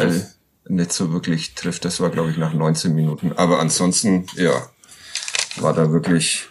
[0.68, 1.85] Nicht so wirklich trifft.
[1.85, 3.33] Das war, glaube ich, nach 19 Minuten.
[3.33, 4.68] Aber ansonsten, ja,
[5.57, 6.49] war da wirklich,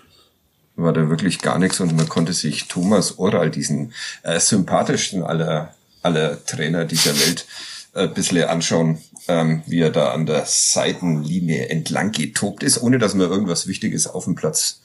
[0.75, 3.93] war da wirklich gar nichts und man konnte sich Thomas Oral, diesen
[4.23, 7.45] äh, sympathischsten aller, aller Trainer dieser Welt,
[7.93, 13.13] äh, bisschen anschauen, ähm, wie er da an der Seitenlinie entlang getobt ist, ohne dass
[13.13, 14.81] man irgendwas Wichtiges auf dem Platz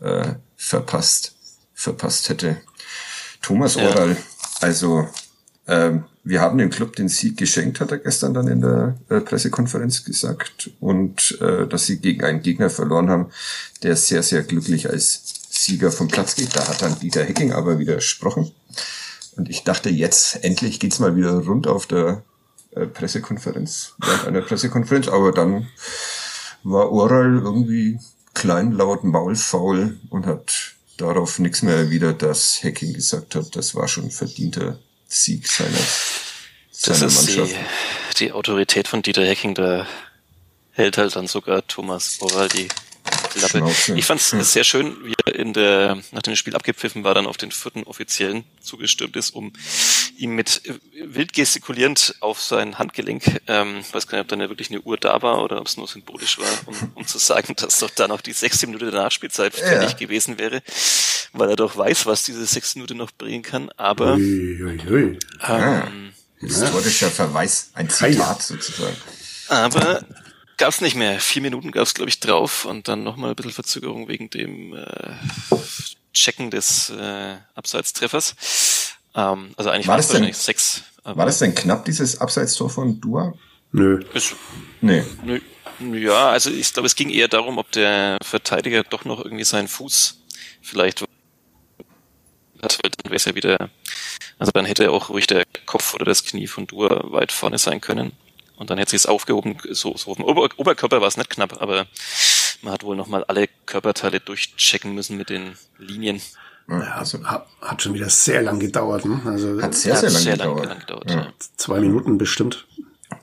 [0.00, 1.34] äh, verpasst,
[1.74, 2.58] verpasst hätte.
[3.42, 3.88] Thomas ja.
[3.88, 4.16] Oral,
[4.60, 5.08] also
[5.68, 9.20] ähm, wir haben dem Club den Sieg geschenkt, hat er gestern dann in der äh,
[9.20, 10.70] Pressekonferenz gesagt.
[10.80, 13.26] Und äh, dass sie gegen einen Gegner verloren haben,
[13.82, 16.56] der sehr, sehr glücklich als Sieger vom Platz geht.
[16.56, 18.50] Da hat dann Dieter Hecking aber widersprochen.
[19.36, 22.22] Und ich dachte, jetzt endlich geht's mal wieder rund auf der
[22.72, 25.08] äh, Pressekonferenz, während einer Pressekonferenz.
[25.08, 25.68] Aber dann
[26.62, 28.00] war Oral irgendwie
[28.34, 33.86] klein, laut, maulfaul und hat darauf nichts mehr erwidert, dass Hacking gesagt hat, das war
[33.86, 35.70] schon verdienter Sieg seiner,
[36.70, 37.54] seiner das Mannschaft.
[38.12, 39.86] Die, die Autorität von Dieter Hacking, da
[40.72, 42.68] hält halt dann sogar Thomas Oral die
[43.30, 43.58] Klappe.
[43.58, 43.98] Schnauze.
[43.98, 44.42] Ich fand es hm.
[44.42, 47.84] sehr schön, wie er in der, nachdem das Spiel abgepfiffen war, dann auf den vierten
[47.84, 49.52] Offiziellen zugestürmt ist, um
[50.16, 50.62] ihm mit
[51.04, 54.96] wild gestikulierend auf sein Handgelenk, ähm, weiß gar nicht, ob da eine, wirklich eine Uhr
[54.96, 58.08] da war oder ob es nur symbolisch war, um, um zu sagen, dass doch da
[58.08, 59.64] noch die sechste Minute der Nachspielzeit ja.
[59.64, 60.62] fällig gewesen wäre,
[61.32, 65.02] weil er doch weiß, was diese sechste Minute noch bringen kann, aber ui, ui, ui.
[65.02, 65.88] Ähm, ah,
[66.40, 68.96] historischer Verweis, ein Zitat sozusagen.
[69.48, 70.04] Aber
[70.58, 71.20] gab's nicht mehr.
[71.20, 74.86] Vier Minuten gab's glaube ich, drauf und dann nochmal ein bisschen Verzögerung wegen dem äh,
[76.12, 78.94] Checken des äh, Abseitstreffers.
[79.14, 80.82] Ähm, also eigentlich war das denn, sechs.
[81.04, 83.32] war das denn knapp, dieses Abseitstor von Dua?
[83.72, 84.04] Nö.
[84.14, 84.36] Ist,
[84.80, 85.02] nee.
[85.22, 85.40] Nö.
[85.80, 89.68] Ja, also ich glaube, es ging eher darum, ob der Verteidiger doch noch irgendwie seinen
[89.68, 90.20] Fuß
[90.60, 91.04] vielleicht
[92.62, 93.70] hat, dann wäre es ja wieder,
[94.38, 97.80] also dann hätte auch ruhig der Kopf oder das Knie von Dua weit vorne sein
[97.80, 98.12] können.
[98.58, 101.30] Und dann hätte sie es aufgehoben, so, so auf dem Ober Oberkörper war es nicht
[101.30, 101.86] knapp, aber
[102.62, 106.20] man hat wohl nochmal alle Körperteile durchchecken müssen mit den Linien.
[106.68, 109.04] Ja, also, hat schon wieder sehr lang gedauert.
[109.04, 109.22] Ne?
[109.24, 110.66] Also, hat sehr, sehr, lang, sehr gedauert.
[110.66, 111.10] lang, gedauert.
[111.10, 111.32] Ja.
[111.56, 112.66] Zwei Minuten bestimmt.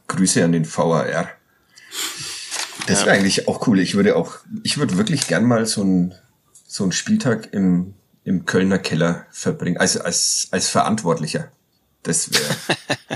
[0.07, 1.29] Grüße an den VAR.
[2.87, 3.05] Das ja.
[3.05, 3.79] wäre eigentlich auch cool.
[3.79, 6.15] Ich würde auch, ich würde wirklich gern mal so einen
[6.75, 7.93] so einen Spieltag im,
[8.23, 11.49] im Kölner Keller verbringen, also als, als Verantwortlicher.
[12.05, 12.55] Das wäre,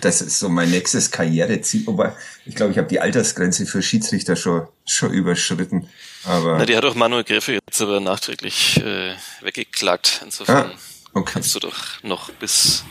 [0.02, 1.84] das ist so mein nächstes Karriereziel.
[1.88, 5.88] Aber ich glaube, ich habe die Altersgrenze für Schiedsrichter schon, schon überschritten.
[6.26, 10.22] Aber Na, die hat auch Manuel Griffe jetzt aber nachträglich äh, weggeklagt.
[10.26, 10.80] Insofern ah,
[11.14, 11.34] okay.
[11.34, 12.84] kannst du doch noch bis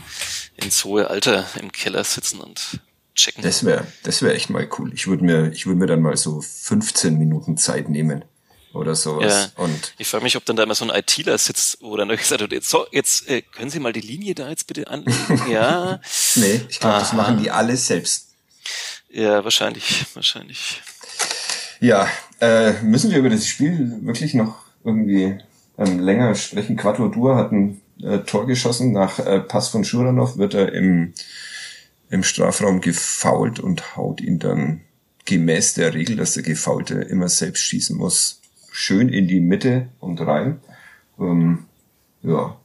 [0.57, 2.81] ins hohe Alter im Keller sitzen und
[3.17, 3.43] checken.
[3.43, 4.93] Das wäre, das wäre echt mal cool.
[4.95, 8.25] Ich würde mir, ich würde mir dann mal so 15 Minuten Zeit nehmen
[8.73, 9.53] oder sowas.
[9.57, 9.63] Ja.
[9.63, 12.41] Und ich frage mich, ob dann da immer so ein ITler sitzt, wo dann gesagt
[12.41, 15.43] wird, jetzt, so, jetzt äh, können Sie mal die Linie da jetzt bitte anlegen.
[15.51, 16.01] ja.
[16.35, 18.29] nee, ich glaube, das machen die alle selbst.
[19.11, 20.83] Ja, wahrscheinlich, wahrscheinlich.
[21.81, 22.09] Ja,
[22.41, 25.39] äh, müssen wir über das Spiel wirklich noch irgendwie
[25.79, 26.77] ähm, länger sprechen?
[26.77, 28.93] Quattro Dur hat ein äh, Tor geschossen.
[28.93, 31.15] Nach äh, Pass von Schuranov wird er im,
[32.11, 34.83] im Strafraum gefault und haut ihn dann
[35.25, 38.41] gemäß der Regel, dass der Gefaulte immer selbst schießen muss,
[38.79, 40.61] schön in die Mitte und rein.
[41.19, 41.65] Ähm,
[42.23, 42.57] ja,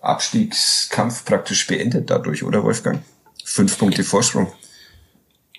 [0.00, 3.02] Abstiegskampf praktisch beendet dadurch, oder Wolfgang?
[3.44, 4.50] Fünf Punkte Vorsprung.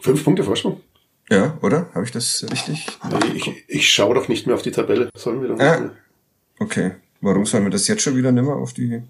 [0.02, 0.82] Fünf Punkte Vorsprung?
[1.30, 1.92] Ja, oder?
[1.94, 2.88] Habe ich das richtig?
[3.10, 5.10] Nee, ich, ich schaue doch nicht mehr auf die Tabelle.
[5.16, 5.92] Sollen wir doch nicht ah.
[6.60, 6.94] Okay.
[7.22, 9.04] Warum sollen wir das jetzt schon wieder nicht mehr auf die?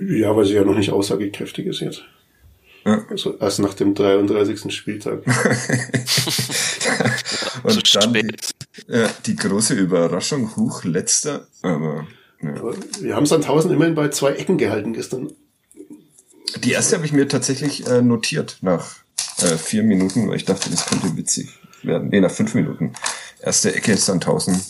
[0.00, 2.02] Ja, weil sie ja noch nicht aussagekräftig ist jetzt.
[2.86, 3.04] Ja.
[3.10, 4.72] Also erst nach dem 33.
[4.74, 5.22] Spieltag.
[7.62, 8.36] Und dann die,
[8.88, 12.06] ja, die große Überraschung, Huch, letzter, aber.
[12.42, 12.54] Ja.
[13.00, 15.32] Wir haben 1000 immerhin bei zwei Ecken gehalten gestern.
[16.62, 18.96] Die erste habe ich mir tatsächlich äh, notiert nach
[19.38, 21.48] äh, vier Minuten, weil ich dachte, das könnte witzig
[21.82, 22.08] werden.
[22.08, 22.92] Nee, nach fünf Minuten.
[23.40, 24.62] Erste Ecke ist dann 1000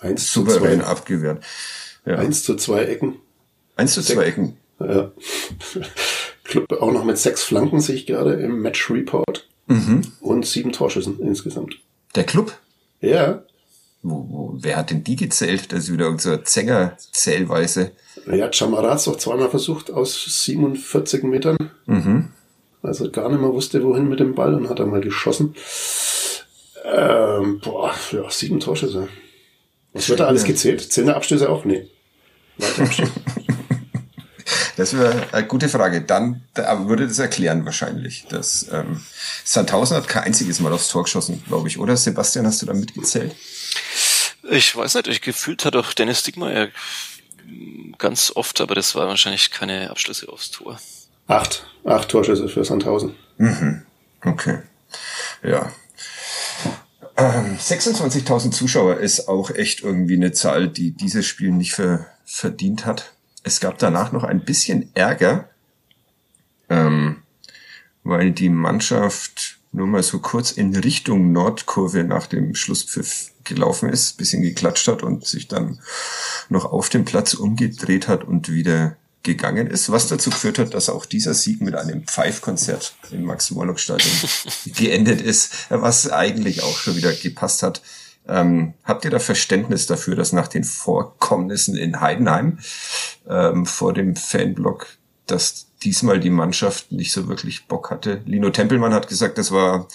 [0.00, 0.90] Eins souverän zu zwei.
[0.90, 1.44] abgewehrt.
[2.04, 2.16] Ja.
[2.16, 3.16] Eins zu zwei Ecken.
[3.76, 4.56] Eins zu zwei Ecken.
[4.78, 5.12] Ja.
[6.44, 9.48] Club auch noch mit sechs Flanken, sehe ich gerade im Match Report.
[9.66, 10.02] Mhm.
[10.20, 11.76] Und sieben Torschüssen insgesamt.
[12.14, 12.52] Der Club?
[13.04, 13.44] Ja.
[14.02, 15.72] Wo, wo, wer hat denn die gezählt?
[15.72, 17.92] Das ist wieder unsere so Zänger-Zählweise.
[18.26, 21.56] Ja, Chamara hat es doch zweimal versucht aus 47 Metern.
[21.86, 22.30] Mhm.
[22.82, 25.54] Also gar nicht mehr wusste, wohin mit dem Ball und hat einmal geschossen.
[26.84, 29.08] Ähm, boah, ja, sieben Torschüsse.
[29.94, 30.80] Was wird da alles gezählt?
[30.92, 31.64] Zehn Abstöße auch?
[31.64, 31.88] Nee.
[34.76, 36.02] Das wäre eine gute Frage.
[36.02, 38.26] Dann aber würde das erklären wahrscheinlich.
[38.28, 39.02] Dass, ähm,
[39.44, 41.96] Sandhausen hat kein einziges Mal aufs Tor geschossen, glaube ich, oder?
[41.96, 43.34] Sebastian, hast du da mitgezählt?
[44.50, 46.68] Ich weiß nicht, ich gefühlt hat auch Dennis Stigmeier
[47.98, 50.78] ganz oft, aber das war wahrscheinlich keine Abschlüsse aufs Tor.
[51.26, 51.66] Acht.
[51.84, 53.14] Acht Torschüsse für Sandhausen.
[53.38, 53.82] Mhm.
[54.24, 54.58] Okay.
[55.42, 55.70] Ja.
[57.16, 62.86] Ähm, 26.000 Zuschauer ist auch echt irgendwie eine Zahl, die dieses Spiel nicht für, verdient
[62.86, 63.13] hat.
[63.44, 65.48] Es gab danach noch ein bisschen Ärger,
[66.68, 67.22] ähm,
[68.02, 74.16] weil die Mannschaft nur mal so kurz in Richtung Nordkurve nach dem Schlusspfiff gelaufen ist,
[74.16, 75.78] bisschen geklatscht hat und sich dann
[76.48, 80.88] noch auf dem Platz umgedreht hat und wieder gegangen ist, was dazu geführt hat, dass
[80.88, 84.12] auch dieser Sieg mit einem Pfeifkonzert im Max-Morlock-Stadion
[84.76, 87.82] geendet ist, was eigentlich auch schon wieder gepasst hat.
[88.26, 92.58] Ähm, habt ihr da Verständnis dafür, dass nach den Vorkommnissen in Heidenheim
[93.28, 94.86] ähm, vor dem Fanblock,
[95.26, 98.22] dass diesmal die Mannschaft nicht so wirklich Bock hatte?
[98.24, 99.88] Lino Tempelmann hat gesagt, das war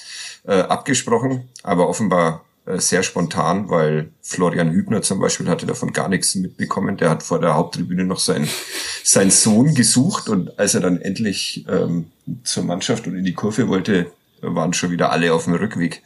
[0.46, 6.08] äh, abgesprochen, aber offenbar äh, sehr spontan, weil Florian Hübner zum Beispiel hatte davon gar
[6.08, 6.98] nichts mitbekommen.
[6.98, 8.48] Der hat vor der Haupttribüne noch seinen,
[9.04, 12.12] seinen Sohn gesucht und als er dann endlich ähm,
[12.44, 14.12] zur Mannschaft und in die Kurve wollte,
[14.42, 16.04] waren schon wieder alle auf dem Rückweg.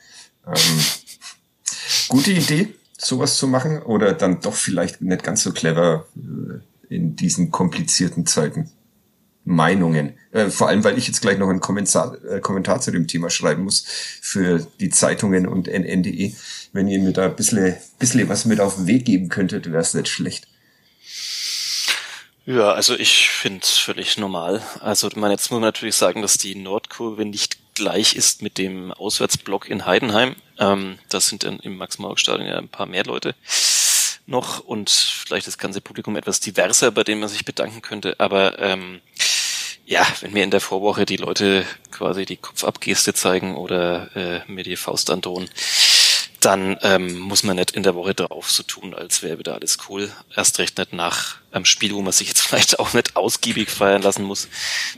[2.10, 7.16] Gute Idee, sowas zu machen oder dann doch vielleicht nicht ganz so clever äh, in
[7.16, 8.72] diesen komplizierten Zeiten?
[9.46, 10.14] Meinungen.
[10.32, 13.30] Äh, vor allem, weil ich jetzt gleich noch einen Kommentar, äh, Kommentar zu dem Thema
[13.30, 13.86] schreiben muss
[14.22, 16.34] für die Zeitungen und nn.de.
[16.72, 19.82] Wenn ihr mir da ein bisschen, bisschen was mit auf den Weg geben könntet, wäre
[19.82, 20.48] es nicht schlecht.
[22.46, 24.62] Ja, also ich finde es völlig normal.
[24.82, 28.92] Also man jetzt muss man natürlich sagen, dass die Nordkurve nicht gleich ist mit dem
[28.92, 30.36] Auswärtsblock in Heidenheim.
[30.60, 33.36] Ähm, das sind dann im Max-Morlock-Stadion ja ein paar mehr Leute
[34.26, 38.16] noch und vielleicht das ganze Publikum etwas diverser, bei dem man sich bedanken könnte.
[38.20, 39.02] Aber ähm,
[39.86, 44.64] ja, wenn mir in der Vorwoche die Leute quasi die Kopfabgeste zeigen oder äh, mir
[44.64, 45.50] die Faust androhen,
[46.46, 49.78] dann ähm, muss man nicht in der Woche drauf so tun, als wäre wieder alles
[49.90, 50.12] cool.
[50.36, 54.02] Erst recht nicht nach einem Spiel, wo man sich jetzt vielleicht auch nicht ausgiebig feiern
[54.02, 54.48] lassen muss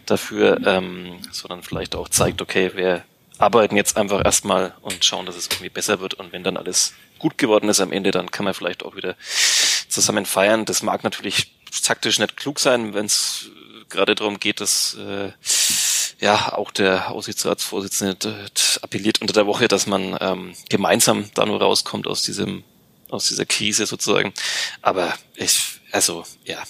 [0.06, 3.04] dafür, ähm, sondern vielleicht auch zeigt, okay, wir
[3.38, 6.94] arbeiten jetzt einfach erstmal und schauen, dass es irgendwie besser wird und wenn dann alles
[7.20, 9.16] gut geworden ist am Ende, dann kann man vielleicht auch wieder
[9.90, 10.66] zusammen feiern.
[10.66, 11.52] Das mag natürlich
[11.84, 13.50] taktisch nicht klug sein, wenn es
[13.90, 15.32] gerade darum geht, dass äh,
[16.20, 18.46] ja auch der Aussichtsratsvorsitzende
[18.82, 22.64] appelliert unter der Woche, dass man ähm, gemeinsam da nur rauskommt aus diesem
[23.10, 24.34] aus dieser Krise sozusagen.
[24.82, 26.62] Aber ich, also ja,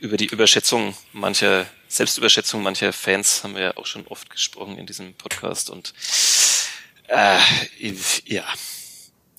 [0.00, 4.86] über die Überschätzung mancher, Selbstüberschätzung mancher Fans haben wir ja auch schon oft gesprochen in
[4.86, 5.94] diesem Podcast und
[7.08, 7.38] äh,
[8.24, 8.44] ja,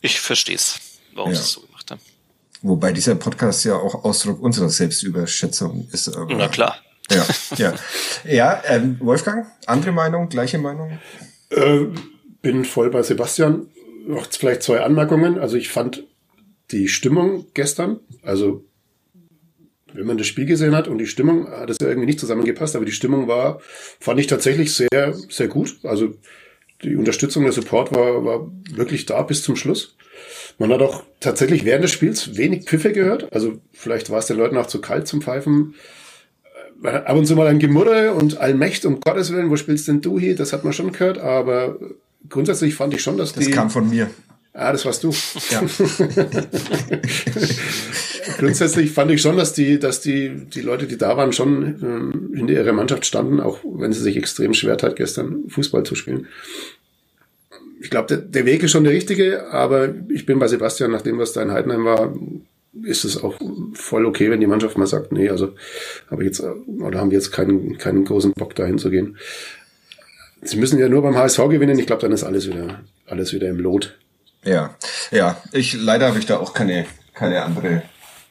[0.01, 0.79] ich verstehe es,
[1.13, 1.37] warum ja.
[1.37, 2.01] sie es so gemacht haben.
[2.61, 6.07] Wobei dieser Podcast ja auch Ausdruck unserer Selbstüberschätzung ist.
[6.09, 6.79] Aber Na klar.
[7.11, 7.25] Ja,
[7.57, 7.73] ja.
[8.25, 10.99] Ja, ähm, Wolfgang, andere Meinung, gleiche Meinung?
[11.49, 11.85] Äh,
[12.41, 13.67] bin voll bei Sebastian.
[14.05, 15.37] Noch vielleicht zwei Anmerkungen.
[15.39, 16.03] Also ich fand
[16.71, 18.65] die Stimmung gestern, also
[19.93, 22.75] wenn man das Spiel gesehen hat und die Stimmung hat es ja irgendwie nicht zusammengepasst,
[22.75, 23.61] aber die Stimmung war,
[23.99, 25.79] fand ich tatsächlich sehr, sehr gut.
[25.83, 26.13] Also
[26.83, 29.95] die Unterstützung, der Support war, war wirklich da bis zum Schluss.
[30.59, 33.31] Man hat auch tatsächlich während des Spiels wenig Pfiffe gehört.
[33.33, 35.75] Also vielleicht war es den Leuten auch zu kalt zum Pfeifen
[36.83, 40.19] ab und zu mal ein Gemurre und Allmächt um Gottes Willen, wo spielst denn du
[40.19, 40.35] hier?
[40.35, 41.77] Das hat man schon gehört, aber
[42.29, 43.51] grundsätzlich fand ich schon, dass das die...
[43.51, 44.09] Das kam von mir.
[44.53, 45.13] Ah, das warst du.
[45.51, 45.61] Ja.
[48.39, 52.31] Grundsätzlich fand ich schon, dass die, dass die, die Leute, die da waren, schon ähm,
[52.35, 56.25] hinter ihrer Mannschaft standen, auch wenn sie sich extrem schwer hat, gestern Fußball zu spielen.
[57.79, 61.19] Ich glaube, der, der Weg ist schon der richtige, aber ich bin bei Sebastian, nachdem
[61.19, 62.15] was da in Heidenheim war,
[62.83, 63.39] ist es auch
[63.73, 65.53] voll okay, wenn die Mannschaft mal sagt, nee, also
[66.09, 69.17] habe jetzt oder haben wir jetzt keinen keinen großen Bock dahin zu gehen.
[70.41, 71.79] Sie müssen ja nur beim HSV gewinnen.
[71.79, 73.97] Ich glaube, dann ist alles wieder alles wieder im Lot.
[74.43, 74.75] Ja,
[75.11, 75.41] ja.
[75.51, 77.83] Ich leider habe ich da auch keine keine andere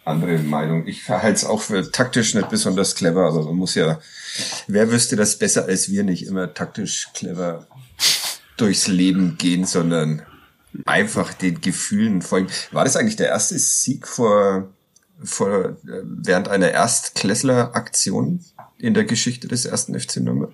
[0.04, 0.86] andere Meinung.
[0.86, 3.98] Ich halte es auch für taktisch nicht besonders clever, aber man muss ja,
[4.68, 7.66] wer wüsste das besser als wir nicht immer taktisch clever
[8.56, 10.22] durchs Leben gehen, sondern
[10.84, 12.48] einfach den Gefühlen folgen.
[12.72, 14.72] War das eigentlich der erste Sieg vor,
[15.22, 18.44] vor äh, während einer Erstklässler-Aktion
[18.78, 20.52] in der Geschichte des ersten FC Nürnberg?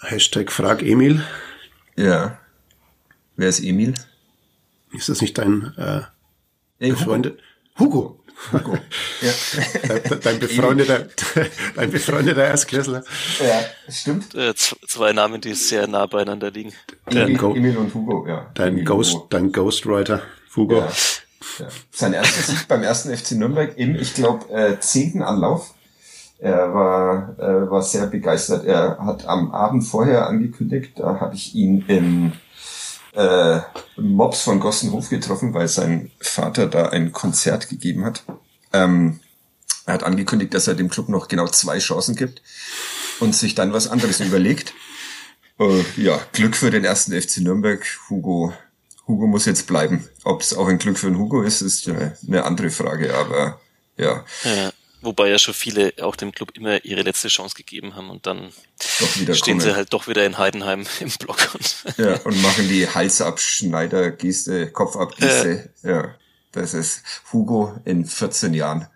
[0.00, 1.22] Hashtag Frag Emil.
[1.96, 2.38] Ja.
[3.36, 3.94] Wer ist Emil?
[4.92, 6.02] Ist das nicht dein äh,
[6.78, 7.36] hey, Hugo.
[7.78, 8.19] Hugo.
[8.52, 8.78] Hugo.
[9.20, 9.98] Ja.
[10.22, 11.06] dein befreundeter,
[11.76, 13.04] dein befreundeter Erstklässler.
[13.38, 14.34] Ja, stimmt.
[14.34, 16.72] Äh, zwei Namen, die sehr nah beieinander liegen.
[17.06, 18.50] Emil, Emil und Hugo, ja.
[18.54, 19.26] Dein Emil Ghost, Hugo.
[19.30, 20.22] dein Ghostwriter,
[20.56, 20.78] Hugo.
[20.78, 20.88] Ja.
[21.58, 21.66] Ja.
[21.90, 25.74] Sein erster Sieg beim ersten FC Nürnberg im, ich glaube, äh, zehnten Anlauf.
[26.38, 28.64] Er war, äh, war sehr begeistert.
[28.64, 32.32] Er hat am Abend vorher angekündigt, da habe ich ihn im
[33.12, 33.60] äh,
[33.96, 38.24] Mops von Gossenhof getroffen, weil sein Vater da ein Konzert gegeben hat.
[38.72, 39.20] Ähm,
[39.86, 42.42] er hat angekündigt, dass er dem Club noch genau zwei Chancen gibt
[43.18, 44.74] und sich dann was anderes überlegt.
[45.58, 47.84] Äh, ja, Glück für den ersten FC Nürnberg.
[48.08, 48.52] Hugo,
[49.06, 50.08] Hugo muss jetzt bleiben.
[50.24, 53.60] Ob es auch ein Glück für den Hugo ist, ist eine andere Frage, aber
[53.96, 54.24] ja.
[54.44, 54.72] ja.
[55.02, 58.52] Wobei ja schon viele auch dem Club immer ihre letzte Chance gegeben haben und dann
[58.78, 59.60] stehen kommen.
[59.60, 61.54] sie halt doch wieder in Heidenheim im Block.
[61.54, 65.70] Und ja, und machen die Halsabschneider-Geste, Kopfabgeste.
[65.82, 65.88] Äh.
[65.90, 66.14] Ja,
[66.52, 68.88] das ist Hugo in 14 Jahren.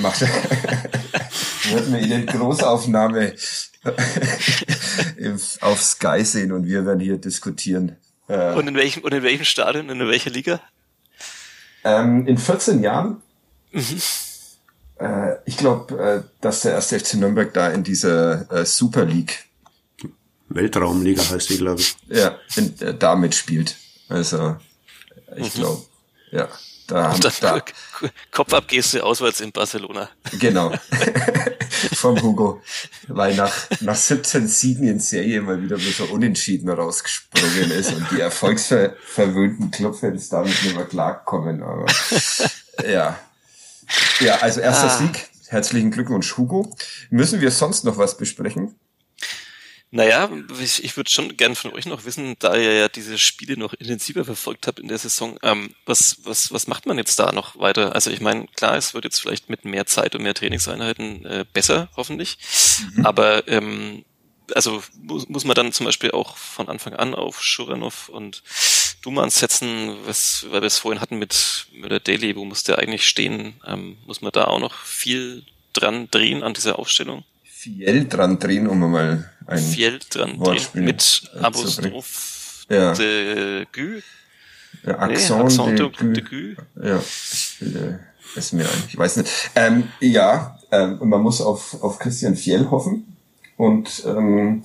[0.00, 0.20] Macht,
[1.70, 3.34] wird mir in Großaufnahme
[5.60, 7.96] auf Sky sehen und wir werden hier diskutieren.
[8.26, 10.60] Äh, und in welchem, und in welchem Stadion, in welcher Liga?
[11.84, 13.22] Ähm, in 14 Jahren?
[13.70, 14.00] Mhm.
[14.98, 19.46] Äh, ich glaube, äh, dass der erste FC Nürnberg da in dieser äh, Super League
[20.48, 21.96] Weltraumliga heißt die, glaube ich.
[22.08, 23.76] Ja, in, äh, da mitspielt.
[24.08, 24.56] Also,
[25.36, 25.60] ich mhm.
[25.60, 25.82] glaube,
[26.30, 26.48] ja.
[26.86, 27.62] Da haben, da,
[28.30, 30.10] Kopfabgeste auswärts in Barcelona.
[30.38, 30.70] Genau.
[31.94, 32.60] Vom Hugo.
[33.08, 38.20] Weil nach, nach 17 Siegen in Serie mal wieder so unentschieden rausgesprungen ist und die
[38.20, 41.62] erfolgsverwöhnten Clubfans damit nicht mehr klarkommen.
[41.62, 41.86] Aber
[42.86, 43.18] ja.
[44.20, 44.98] Ja, also erster ah.
[44.98, 45.28] Sieg.
[45.48, 46.74] Herzlichen Glückwunsch, Hugo.
[47.10, 48.74] Müssen wir sonst noch was besprechen?
[49.90, 50.28] Naja,
[50.60, 53.74] ich, ich würde schon gern von euch noch wissen, da ihr ja diese Spiele noch
[53.74, 57.56] intensiver verfolgt habt in der Saison, ähm, was, was, was macht man jetzt da noch
[57.60, 57.94] weiter?
[57.94, 61.44] Also ich meine, klar, es wird jetzt vielleicht mit mehr Zeit und mehr Trainingseinheiten äh,
[61.52, 62.38] besser, hoffentlich.
[62.96, 63.06] Mhm.
[63.06, 64.04] Aber ähm,
[64.52, 68.42] also muss, muss man dann zum Beispiel auch von Anfang an auf Schuranov und
[69.04, 72.78] Duman setzen, was, weil wir es vorhin hatten mit, mit der Daily, wo muss der
[72.78, 73.60] eigentlich stehen?
[73.66, 75.42] Ähm, muss man da auch noch viel
[75.74, 77.22] dran drehen an dieser Aufstellung?
[77.44, 82.94] Fiel dran drehen, um mal ein Fiel dran drehen mit Apostroph ja.
[82.94, 84.00] de Gü.
[84.86, 86.56] Ja, Accent, nee, de, de, de Gü.
[86.82, 87.02] Ja,
[88.36, 88.84] es mir ein.
[88.88, 89.30] Ich weiß nicht.
[89.54, 93.16] Ähm, ja, ähm, man muss auf, auf Christian Fiel hoffen
[93.58, 94.64] und ähm,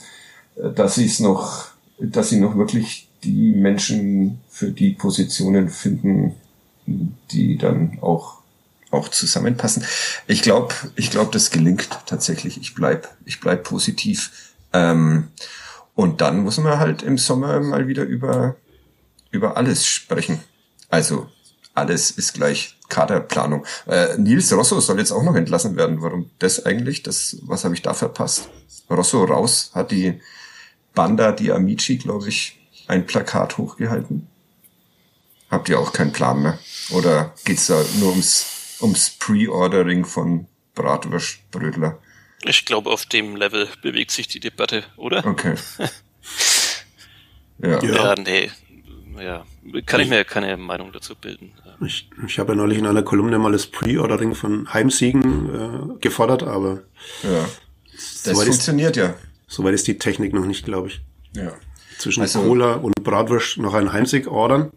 [0.55, 1.67] dass sie es noch,
[1.99, 6.35] dass sie noch wirklich die Menschen für die Positionen finden,
[6.85, 8.39] die dann auch
[8.91, 9.83] auch zusammenpassen.
[10.25, 12.59] Ich glaube, ich glaube, das gelingt tatsächlich.
[12.59, 14.31] Ich bleib, ich bleib positiv.
[14.73, 15.27] Ähm,
[15.93, 18.55] und dann muss man halt im Sommer mal wieder über
[19.31, 20.39] über alles sprechen.
[20.89, 21.29] Also
[21.73, 23.65] alles ist gleich Kaderplanung.
[23.87, 26.01] Äh, Nils Rosso soll jetzt auch noch entlassen werden.
[26.01, 27.03] Warum das eigentlich?
[27.03, 28.49] Das, was habe ich da verpasst?
[28.89, 30.19] Rosso raus hat die
[30.95, 32.58] Banda die Amici, glaube ich,
[32.89, 34.27] ein Plakat hochgehalten.
[35.49, 36.59] Habt ihr auch keinen Plan mehr?
[36.91, 41.99] Oder geht's da nur ums ums Pre-Ordering von Bratwurstbrödler.
[42.43, 45.25] Ich glaube, auf dem Level bewegt sich die Debatte, oder?
[45.25, 45.55] Okay.
[47.59, 47.83] ja.
[47.83, 48.49] ja, nee.
[49.19, 49.45] Ja,
[49.85, 51.51] kann ich mir keine Meinung dazu bilden.
[51.85, 56.43] Ich, ich habe ja neulich in einer Kolumne mal das Pre-Ordering von Heimsiegen äh, gefordert,
[56.43, 56.83] aber
[57.23, 57.45] ja.
[58.23, 59.15] das funktioniert ist, ja.
[59.47, 61.01] Soweit ist die Technik noch nicht, glaube ich.
[61.35, 61.51] Ja.
[61.99, 64.71] Zwischen also, Cola und Bratwurst noch einen Heimsieg ordern.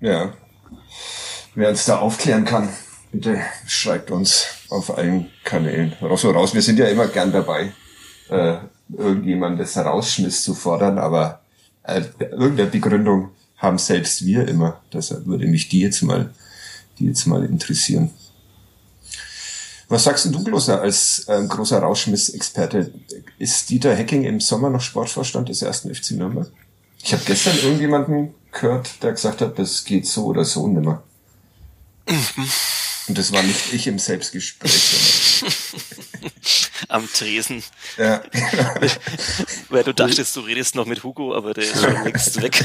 [0.00, 0.34] Ja.
[1.54, 2.68] Wer uns da aufklären kann.
[3.12, 5.94] Bitte schreibt uns auf allen Kanälen.
[6.02, 6.54] Raus, so raus.
[6.54, 7.72] Wir sind ja immer gern dabei,
[8.28, 8.58] äh,
[8.94, 11.40] irgendjemandes Rausschmiss zu fordern, aber
[11.82, 14.82] äh, irgendeine Begründung haben selbst wir immer.
[14.92, 16.30] Deshalb würde mich die jetzt mal,
[16.98, 18.10] die jetzt mal interessieren.
[19.88, 22.92] Was sagst du, Gloser, als äh, großer Rauschmiss-Experte?
[23.38, 26.50] Ist Dieter Hecking im Sommer noch Sportvorstand des ersten FC Nürnberg?
[27.06, 31.04] Ich habe gestern irgendjemanden gehört, der gesagt hat, das geht so oder so nimmer.
[32.08, 32.50] Mhm.
[33.06, 35.44] Und das war nicht ich im Selbstgespräch.
[36.88, 37.62] Am Tresen.
[37.96, 38.24] Ja.
[39.68, 42.64] Weil du dachtest, du redest noch mit Hugo, aber der ist schon längst weg.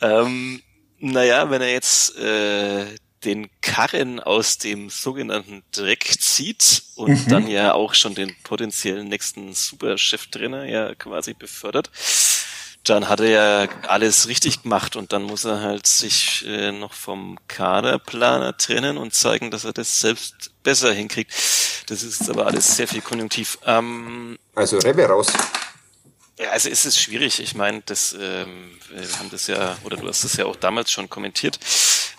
[0.00, 0.60] ähm,
[0.98, 7.28] naja, wenn er jetzt äh, den Karren aus dem sogenannten Dreck zieht und mhm.
[7.28, 11.90] dann ja auch schon den potenziellen nächsten Supercheftrainer ja quasi befördert,
[12.84, 16.92] dann hat er ja alles richtig gemacht und dann muss er halt sich äh, noch
[16.92, 21.32] vom Kaderplaner trennen und zeigen, dass er das selbst besser hinkriegt.
[21.86, 23.58] Das ist aber alles sehr viel konjunktiv.
[23.64, 25.32] Ähm, also Rebbe raus.
[26.38, 27.40] Ja, also ist es schwierig.
[27.40, 30.90] Ich meine, das, ähm, wir haben das ja, oder du hast das ja auch damals
[30.90, 31.58] schon kommentiert.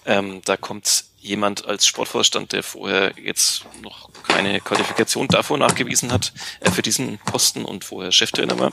[0.07, 6.31] Ähm, da kommt jemand als Sportvorstand, der vorher jetzt noch keine Qualifikation davor nachgewiesen hat,
[6.61, 8.71] äh, für diesen Posten und vorher Cheftrainer war.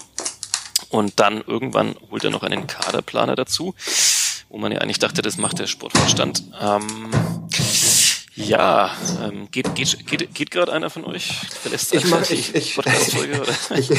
[0.91, 3.74] Und dann irgendwann holt er noch einen Kaderplaner dazu.
[4.49, 6.45] wo man ja eigentlich dachte, das macht der Sportvorstand.
[6.61, 7.11] Ähm,
[8.37, 11.41] ja, ähm, geht, geht, geht, geht gerade einer von euch?
[11.61, 12.78] Verlässt ich, mach, ich, ich,
[13.70, 13.91] ich,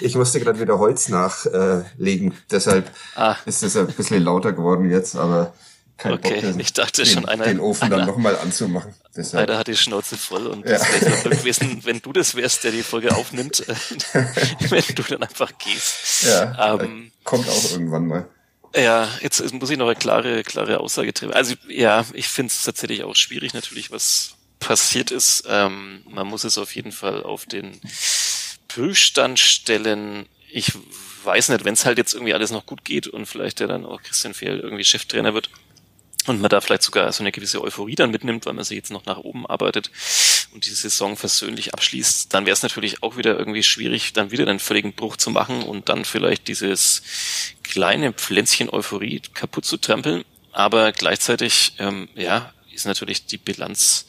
[0.00, 3.36] ich, musste gerade wieder Holz nachlegen, deshalb ah.
[3.46, 5.54] ist es ein bisschen lauter geworden jetzt, aber
[6.00, 8.94] kein okay, Bock, den, ich dachte schon, einer, den Ofen einer, dann nochmal anzumachen.
[9.14, 9.48] Deshalb.
[9.48, 10.76] Einer hat die Schnauze voll und ja.
[10.76, 13.64] es wäre Glück gewesen, wenn du das wärst, der die Folge aufnimmt,
[14.70, 16.24] wenn du dann einfach gehst.
[16.24, 18.26] Ja, ähm, kommt auch irgendwann mal.
[18.74, 21.34] Ja, jetzt muss ich noch eine klare, klare Aussage treffen.
[21.34, 25.44] Also ja, ich finde es tatsächlich auch schwierig natürlich, was passiert ist.
[25.48, 27.78] Ähm, man muss es auf jeden Fall auf den
[28.68, 30.26] Prüfstand stellen.
[30.50, 30.72] Ich
[31.24, 33.84] weiß nicht, wenn es halt jetzt irgendwie alles noch gut geht und vielleicht der dann
[33.84, 35.50] auch Christian Fehl irgendwie Cheftrainer wird,
[36.26, 38.90] und man da vielleicht sogar so eine gewisse Euphorie dann mitnimmt, weil man sich jetzt
[38.90, 39.90] noch nach oben arbeitet
[40.52, 44.46] und die Saison versöhnlich abschließt, dann wäre es natürlich auch wieder irgendwie schwierig, dann wieder
[44.46, 47.02] einen völligen Bruch zu machen und dann vielleicht dieses
[47.62, 50.24] kleine Pflänzchen Euphorie kaputt zu trampeln.
[50.52, 54.06] Aber gleichzeitig, ähm, ja, ist natürlich die Bilanz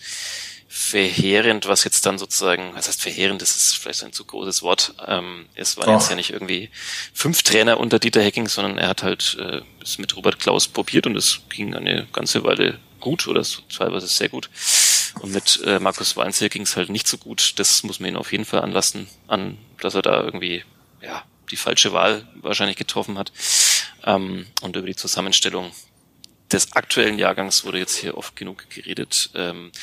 [0.74, 4.94] verheerend, was jetzt dann sozusagen, was heißt verheerend, das ist vielleicht ein zu großes Wort.
[5.06, 5.94] Ähm, es waren oh.
[5.98, 6.70] jetzt ja nicht irgendwie
[7.14, 11.08] fünf Trainer unter Dieter Hecking, sondern er hat halt äh, es mit Robert Klaus probiert
[11.08, 14.50] und es ging eine ganze Weile gut oder teilweise sehr gut.
[15.20, 17.60] Und mit äh, Markus Weinzel ging es halt nicht so gut.
[17.60, 20.64] Das muss man ihn auf jeden Fall anlassen, an, dass er da irgendwie
[21.02, 23.34] ja die falsche Wahl wahrscheinlich getroffen hat.
[24.06, 25.74] Ähm, und über die Zusammenstellung
[26.50, 29.32] des aktuellen Jahrgangs wurde jetzt hier oft genug geredet.
[29.36, 29.74] Ähm,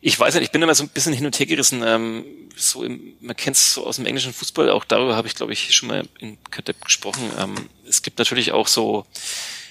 [0.00, 1.82] ich weiß nicht, ich bin immer so ein bisschen hin und her gerissen.
[1.84, 2.24] Ähm,
[2.56, 5.52] so im, man kennt es so aus dem englischen Fußball, auch darüber habe ich, glaube
[5.52, 7.30] ich, schon mal in Kadepp gesprochen.
[7.38, 7.54] Ähm,
[7.88, 9.06] es gibt natürlich auch so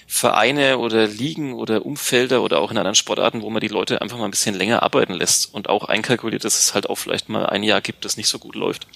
[0.06, 4.16] Vereine oder Ligen oder Umfelder oder auch in anderen Sportarten, wo man die Leute einfach
[4.18, 7.46] mal ein bisschen länger arbeiten lässt und auch einkalkuliert, dass es halt auch vielleicht mal
[7.46, 8.86] ein Jahr gibt, das nicht so gut läuft.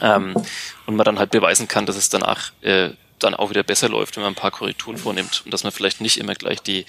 [0.00, 0.34] Ähm,
[0.86, 2.90] und man dann halt beweisen kann, dass es danach äh,
[3.22, 6.00] dann auch wieder besser läuft, wenn man ein paar Korrekturen vornimmt und dass man vielleicht
[6.00, 6.86] nicht immer gleich die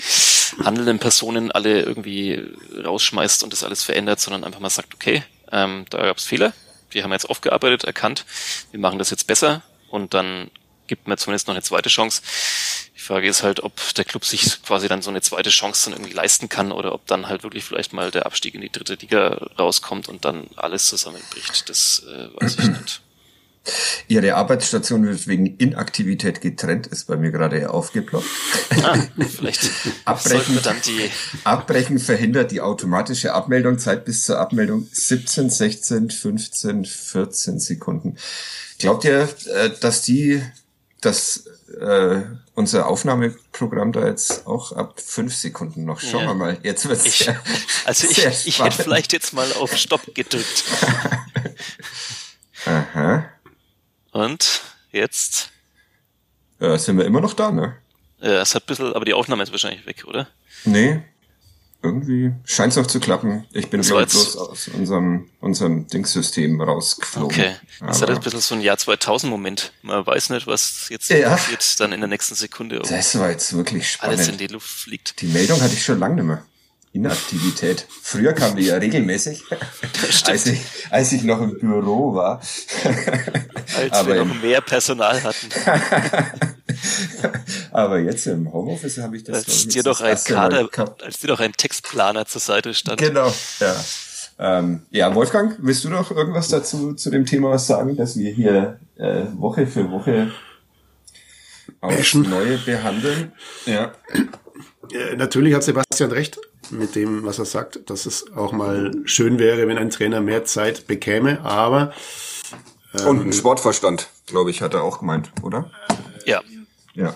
[0.64, 2.44] handelnden Personen alle irgendwie
[2.84, 6.54] rausschmeißt und das alles verändert, sondern einfach mal sagt, okay, ähm, da gab es Fehler,
[6.92, 8.26] wir haben jetzt aufgearbeitet, erkannt,
[8.72, 10.50] wir machen das jetzt besser und dann
[10.88, 12.22] gibt man zumindest noch eine zweite Chance.
[12.96, 16.00] Die Frage ist halt, ob der Club sich quasi dann so eine zweite Chance dann
[16.00, 18.96] irgendwie leisten kann oder ob dann halt wirklich vielleicht mal der Abstieg in die dritte
[18.96, 21.70] Liga rauskommt und dann alles zusammenbricht.
[21.70, 23.02] Das äh, weiß ich nicht.
[24.10, 28.28] Ihre Arbeitsstation wird wegen Inaktivität getrennt, ist bei mir gerade aufgeploppt.
[28.84, 28.98] Ah,
[29.30, 29.72] vielleicht
[30.06, 30.60] Abbrechen,
[31.46, 33.80] Abbrechen verhindert die automatische Abmeldung.
[33.80, 38.18] Zeit bis zur Abmeldung 17, 16, 15, 14 Sekunden.
[38.80, 40.42] Glaubt ihr, äh, dass die,
[41.00, 41.46] dass
[41.80, 42.22] äh,
[42.56, 46.02] unser Aufnahmeprogramm da jetzt auch ab fünf Sekunden noch?
[46.02, 46.28] Schauen ja.
[46.28, 46.58] wir mal.
[46.64, 47.42] Jetzt wird's ich, sehr,
[47.86, 50.64] Also ich, ich hätte vielleicht jetzt mal auf Stopp gedrückt.
[54.14, 54.62] Und
[54.92, 55.50] jetzt?
[56.60, 57.76] Ja, sind wir immer noch da, ne?
[58.22, 60.28] Ja, es hat ein bisschen, aber die Aufnahme ist wahrscheinlich weg, oder?
[60.64, 61.02] Nee.
[61.82, 63.46] Irgendwie scheint es noch zu klappen.
[63.52, 67.38] Ich bin, glaube bloß aus unserem, unserem Dingssystem rausgeflogen.
[67.38, 67.56] Okay.
[67.82, 69.74] Das aber hat ein bisschen so ein Jahr 2000-Moment.
[69.82, 71.28] Man weiß nicht, was jetzt ja.
[71.30, 72.80] passiert, dann in der nächsten Sekunde.
[72.80, 74.20] Das war jetzt wirklich spannend.
[74.20, 75.20] Alles in die Luft fliegt.
[75.20, 76.46] Die Meldung hatte ich schon lange nicht mehr.
[76.94, 77.88] Inaktivität.
[78.04, 79.44] Früher kam die ja regelmäßig,
[80.26, 82.40] als ich, als ich noch im Büro war.
[83.76, 85.50] Als Aber wir noch mehr Personal hatten.
[87.72, 89.38] Aber jetzt im Homeoffice habe ich das.
[89.38, 90.70] Als dir doch ein Kader,
[91.02, 93.00] als dir doch ein Textplaner zur Seite stand.
[93.00, 93.76] Genau, ja.
[94.38, 98.80] Ähm, ja, Wolfgang, willst du noch irgendwas dazu zu dem Thema sagen, dass wir hier
[98.98, 100.32] äh, Woche für Woche
[101.82, 103.32] aufs Neue behandeln?
[103.66, 103.94] Ja.
[104.92, 106.40] Äh, natürlich hat Sebastian recht
[106.78, 110.46] mit dem, was er sagt, dass es auch mal schön wäre, wenn ein Trainer mehr
[110.46, 111.94] Zeit bekäme, aber
[113.00, 115.72] ähm, und ein Sportverstand, glaube ich, hat er auch gemeint, oder?
[116.26, 116.42] Ja.
[116.94, 117.16] Ja.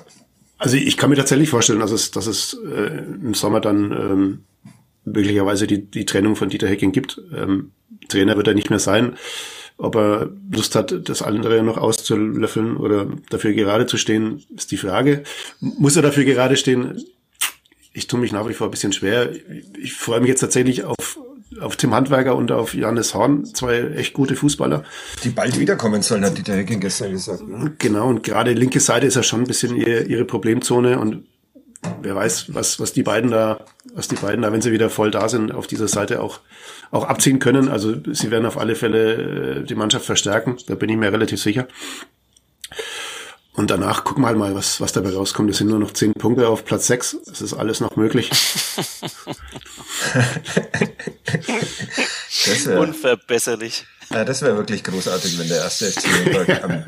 [0.57, 4.43] Also ich kann mir tatsächlich vorstellen, dass es, dass es äh, im Sommer dann ähm,
[5.05, 7.21] möglicherweise die, die Trennung von Dieter Hecking gibt.
[7.33, 7.71] Ähm,
[8.09, 9.17] Trainer wird er nicht mehr sein.
[9.77, 14.77] Ob er Lust hat, das andere noch auszulöffeln oder dafür gerade zu stehen, ist die
[14.77, 15.23] Frage.
[15.59, 17.03] Muss er dafür gerade stehen?
[17.97, 19.31] Ich tue mich nach wie vor ein bisschen schwer.
[19.81, 21.19] Ich freue mich jetzt tatsächlich auf,
[21.59, 24.83] auf Tim Handwerker und auf Johannes Horn, zwei echt gute Fußballer.
[25.23, 27.47] Die bald wiederkommen sollen, hat Dieter Hecking gestern gesagt.
[27.47, 27.73] Ne?
[27.79, 31.25] Genau, und gerade linke Seite ist ja schon ein bisschen ihre, ihre Problemzone und
[32.03, 35.09] wer weiß, was, was die beiden da, was die beiden da, wenn sie wieder voll
[35.09, 36.41] da sind, auf dieser Seite auch,
[36.91, 37.67] auch abziehen können.
[37.67, 41.41] Also sie werden auf alle Fälle äh, die Mannschaft verstärken, da bin ich mir relativ
[41.41, 41.67] sicher.
[43.57, 45.49] Und danach gucken wir halt mal, was, was dabei rauskommt.
[45.49, 47.17] Es sind nur noch zehn Punkte auf Platz sechs.
[47.31, 48.29] Es ist alles noch möglich.
[52.65, 53.87] wär, Unverbesserlich.
[54.11, 56.83] Ja, das wäre wirklich großartig, wenn der erste FC Nürnberg am,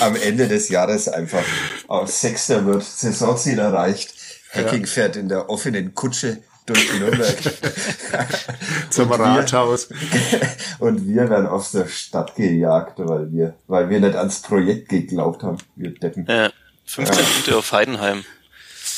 [0.00, 1.44] am, Ende des Jahres einfach
[1.88, 4.14] auf Sechster wird, Saisonziel erreicht.
[4.52, 4.86] Hacking ja.
[4.86, 7.38] fährt in der offenen Kutsche durch Nürnberg.
[8.90, 9.88] Zum und Rathaus.
[9.90, 10.40] Wir,
[10.78, 15.42] und wir werden aus der Stadt gejagt, weil wir, weil wir nicht ans Projekt geglaubt
[15.42, 15.58] haben.
[15.76, 16.26] Wir Deppen.
[16.28, 16.50] Ja,
[16.86, 17.30] 15 ja.
[17.32, 18.24] Punkte auf Heidenheim.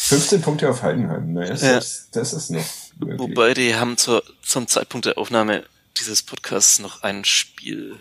[0.09, 1.47] 15 Punkte auf Heidenheim, ne?
[1.47, 1.79] Das, ja.
[1.79, 2.65] ist, das ist noch.
[3.01, 3.21] Möglich.
[3.21, 5.65] Wobei die haben zur, zum Zeitpunkt der Aufnahme
[6.01, 7.97] dieses Podcasts noch ein Spiel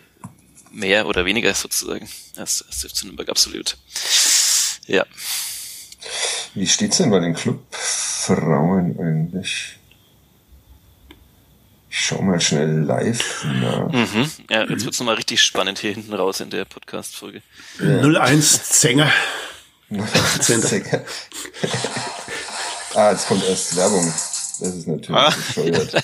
[0.72, 3.78] mehr oder weniger sozusagen als, als FC Nürnberg absolut.
[4.88, 5.06] Ja.
[6.54, 9.78] Wie steht's denn bei den Clubfrauen eigentlich?
[11.90, 13.92] Ich schau mal schnell live nach.
[13.92, 14.30] Mhm.
[14.50, 17.42] Ja, jetzt wird's nochmal richtig spannend hier hinten raus in der Podcast-Folge.
[17.80, 18.02] Ja.
[18.02, 19.12] 01 Zänger.
[20.42, 21.02] Zehnter.
[22.94, 24.06] ah, jetzt kommt erst Werbung.
[24.06, 25.30] Das ist natürlich ah.
[25.30, 26.04] bescheuert.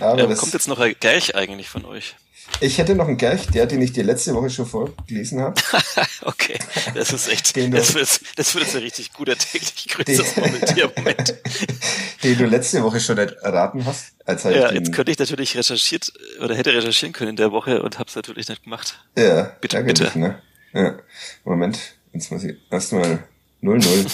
[0.00, 2.16] Aber ähm, das kommt jetzt noch ein Gerch eigentlich von euch?
[2.60, 5.60] Ich hätte noch einen Gerch, der, den ich dir letzte Woche schon vorgelesen habe.
[6.22, 6.58] okay,
[6.94, 11.34] das ist echt, den das, wird, das wird jetzt ein richtig guter täglich größtes Moment.
[12.24, 14.12] den du letzte Woche schon erraten hast.
[14.24, 17.82] Als halt ja, jetzt könnte ich natürlich recherchiert oder hätte recherchieren können in der Woche
[17.82, 18.98] und habe es natürlich nicht gemacht.
[19.16, 20.18] Ja, bitte, bitte.
[20.18, 20.42] Ne?
[20.72, 20.98] Ja.
[21.44, 21.78] Moment,
[22.12, 23.24] jetzt muss ich erstmal
[23.62, 24.10] 0-0.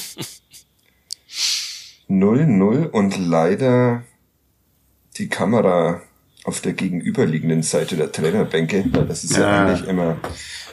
[2.10, 4.04] 0-0 und leider
[5.16, 6.02] die Kamera
[6.44, 10.16] auf der gegenüberliegenden Seite der Trainerbänke, weil das ist ja, ja eigentlich immer,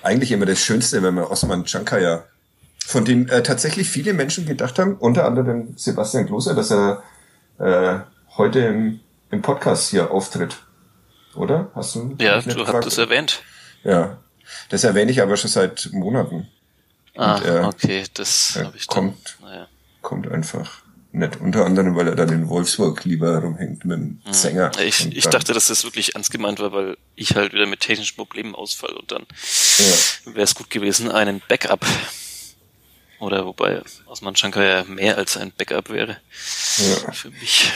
[0.03, 2.25] eigentlich immer das Schönste, wenn man Osman Chankaya,
[2.85, 7.03] von dem äh, tatsächlich viele Menschen gedacht haben, unter anderem Sebastian Kloser, dass er
[7.59, 7.99] äh,
[8.37, 8.99] heute im,
[9.31, 10.57] im Podcast hier auftritt.
[11.35, 11.71] Oder?
[11.73, 12.15] Hast du?
[12.19, 13.41] Ja, du hast es erwähnt.
[13.83, 14.17] Ja,
[14.69, 16.49] das erwähne ich aber schon seit Monaten.
[17.15, 18.95] Ah, er, okay, das habe ich dann.
[18.95, 19.67] Kommt, naja.
[20.01, 20.80] kommt einfach
[21.13, 21.41] nicht.
[21.41, 24.33] Unter anderem, weil er dann in Wolfsburg lieber rumhängt mit dem hm.
[24.33, 24.71] Sänger.
[24.83, 28.15] Ich, ich dachte, dass das wirklich ernst gemeint war, weil ich halt wieder mit technischen
[28.15, 29.25] Problemen ausfall und dann
[29.77, 30.33] ja.
[30.33, 31.85] wäre es gut gewesen, einen Backup.
[33.19, 36.17] Oder wobei Osman Shankar ja mehr als ein Backup wäre.
[36.77, 37.11] Ja.
[37.11, 37.71] Für mich.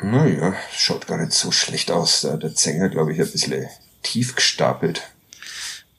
[0.00, 2.20] Naja, schaut gar nicht so schlecht aus.
[2.20, 3.68] Da der Sänger, glaube ich, ein bisschen
[4.02, 5.02] tief gestapelt.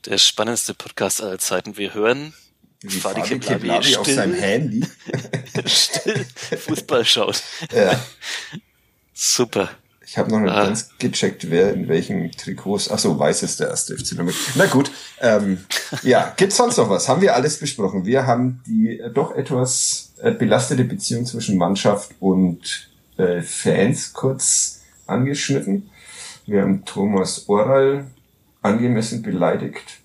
[0.06, 1.76] Der spannendste Podcast aller Zeiten.
[1.76, 2.32] Wir hören
[2.88, 4.84] Fadi Keblavi, Keblavi auf seinem Handy
[5.66, 6.24] still
[6.58, 7.42] Fußball schaut.
[7.74, 8.00] Ja.
[9.12, 9.68] Super.
[10.06, 10.64] Ich habe noch nicht ah.
[10.64, 12.90] ganz gecheckt, wer in welchen Trikots.
[12.90, 14.36] Ach so, weiß ist der erste FC Nürnberg.
[14.56, 15.58] Na gut, ähm,
[16.02, 17.08] ja, gibt's sonst noch was?
[17.08, 18.06] Haben wir alles besprochen?
[18.06, 24.80] Wir haben die äh, doch etwas äh, belastete Beziehung zwischen Mannschaft und äh, Fans kurz
[25.06, 25.90] angeschnitten.
[26.44, 28.06] Wir haben Thomas Oral
[28.62, 29.99] angemessen beleidigt.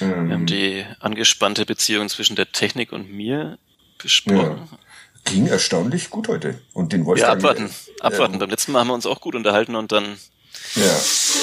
[0.00, 3.58] Ähm, Wir haben die angespannte Beziehung zwischen der Technik und mir
[3.98, 4.68] besprochen.
[4.70, 4.78] Ja.
[5.24, 6.60] Ging erstaunlich gut heute.
[6.72, 7.26] Und den wollte ich.
[7.26, 7.66] Ja, abwarten.
[7.66, 8.38] Äh, abwarten.
[8.38, 10.16] Beim letzten Mal haben wir uns auch gut unterhalten und dann.
[10.74, 10.82] Ja,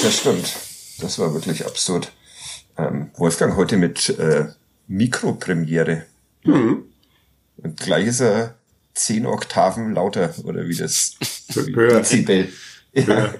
[0.02, 0.52] das stimmt.
[1.00, 2.12] Das war wirklich absurd.
[2.76, 4.46] Ähm, Wolfgang heute mit äh,
[4.88, 6.06] Mikropremiere.
[6.44, 6.84] Mhm.
[7.58, 8.54] Und gleich ist er
[8.94, 11.16] zehn Oktaven lauter, oder wie das
[11.54, 11.98] höher.
[11.98, 12.52] Dezibel.
[12.94, 13.32] Ja,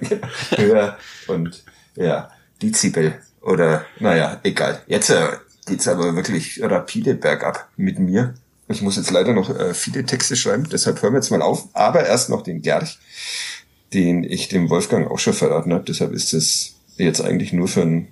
[0.55, 0.97] höher.
[1.27, 1.63] Und
[1.95, 2.31] ja,
[2.61, 3.19] Dezibel.
[3.41, 4.81] Oder, naja, egal.
[4.87, 5.27] Jetzt äh,
[5.65, 8.33] geht's aber wirklich rapide bergab mit mir.
[8.67, 11.69] Ich muss jetzt leider noch äh, viele Texte schreiben, deshalb hören wir jetzt mal auf.
[11.73, 12.99] Aber erst noch den Gerch,
[13.93, 15.85] den ich dem Wolfgang auch schon verraten habe.
[15.85, 18.09] Deshalb ist es jetzt eigentlich nur für ein,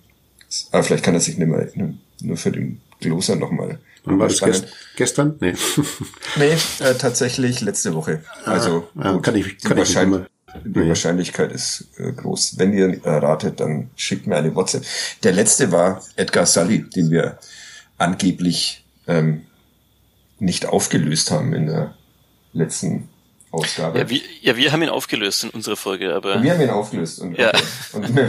[0.72, 3.80] aber vielleicht kann er sich nicht mehr erinnern, nur für den Gloser nochmal.
[4.06, 5.36] Wann war das gest gestern?
[5.42, 5.54] Nee.
[6.38, 8.24] nee, äh, tatsächlich letzte Woche.
[8.46, 10.28] Also ah, ja, kann ich, kann ich nicht
[10.64, 10.90] die mhm.
[10.90, 12.58] Wahrscheinlichkeit ist äh, groß.
[12.58, 14.84] Wenn ihr ratet, dann schickt mir eine WhatsApp.
[15.24, 17.38] Der letzte war Edgar Sully, den wir
[17.98, 19.46] angeblich ähm,
[20.40, 21.96] nicht aufgelöst haben in der
[22.54, 23.10] letzten
[23.52, 24.00] Ausgabe.
[24.00, 26.36] Ja, wir, ja, wir haben ihn aufgelöst in unserer Folge, aber.
[26.36, 27.20] Und wir haben ihn aufgelöst.
[27.20, 27.50] Und, ja.
[27.50, 27.64] Okay.
[27.94, 28.26] und mit,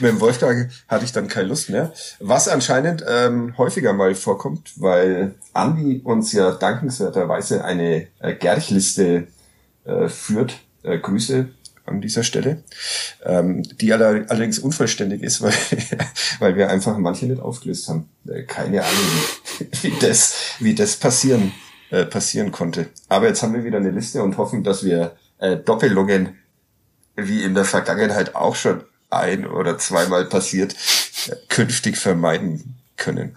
[0.00, 1.92] mit dem Wolfgang hatte ich dann keine Lust mehr.
[2.20, 9.28] Was anscheinend ähm, häufiger mal vorkommt, weil Andi uns ja dankenswerterweise eine äh, Gerchliste
[9.84, 11.48] äh, führt äh, Grüße
[11.86, 12.62] an dieser Stelle,
[13.24, 15.52] ähm, die allerdings unvollständig ist, weil,
[16.38, 18.08] weil wir einfach manche nicht aufgelöst haben.
[18.28, 19.04] Äh, keine Ahnung,
[19.58, 21.52] wie, wie das, wie das passieren,
[21.90, 22.88] äh, passieren konnte.
[23.08, 26.38] Aber jetzt haben wir wieder eine Liste und hoffen, dass wir äh, Doppelungen,
[27.16, 30.74] wie in der Vergangenheit auch schon ein oder zweimal passiert,
[31.28, 33.36] äh, künftig vermeiden können.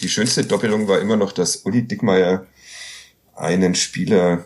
[0.00, 2.46] Die schönste Doppelung war immer noch, dass Uli Dickmeier
[3.34, 4.44] einen Spieler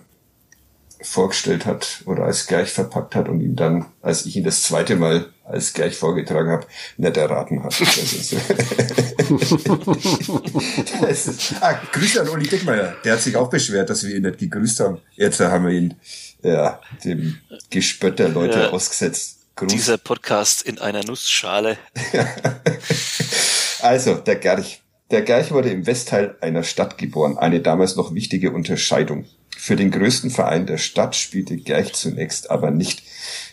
[1.02, 4.96] vorgestellt hat oder als gleich verpackt hat und ihn dann, als ich ihn das zweite
[4.96, 7.80] Mal als gleich vorgetragen habe, nicht erraten hat.
[7.80, 8.32] Das ist,
[11.00, 12.96] das ist, ah, Grüße an Uli Dickmeier.
[13.04, 14.98] Der hat sich auch beschwert, dass wir ihn nicht gegrüßt haben.
[15.16, 15.94] Jetzt haben wir ihn
[16.42, 17.38] Ja, dem
[17.70, 19.38] Gespött der Leute ja, ausgesetzt.
[19.54, 19.70] Gruß.
[19.70, 21.76] Dieser Podcast in einer Nussschale.
[23.82, 24.81] also, der Gerch.
[25.12, 29.26] Der Gerch wurde im Westteil einer Stadt geboren, eine damals noch wichtige Unterscheidung.
[29.58, 33.02] Für den größten Verein der Stadt spielte Gerch zunächst aber nicht.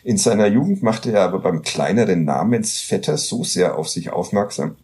[0.05, 4.78] In seiner Jugend machte er aber beim kleineren Namensvetter so sehr auf sich aufmerksam,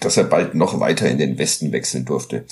[0.00, 2.44] dass er bald noch weiter in den Westen wechseln durfte.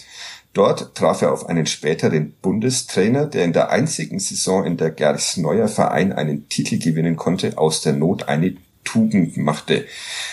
[0.54, 5.36] Dort traf er auf einen späteren Bundestrainer, der in der einzigen Saison, in der Gerchs
[5.36, 8.56] neuer Verein einen Titel gewinnen konnte, aus der Not eine
[8.88, 9.84] Tugend machte.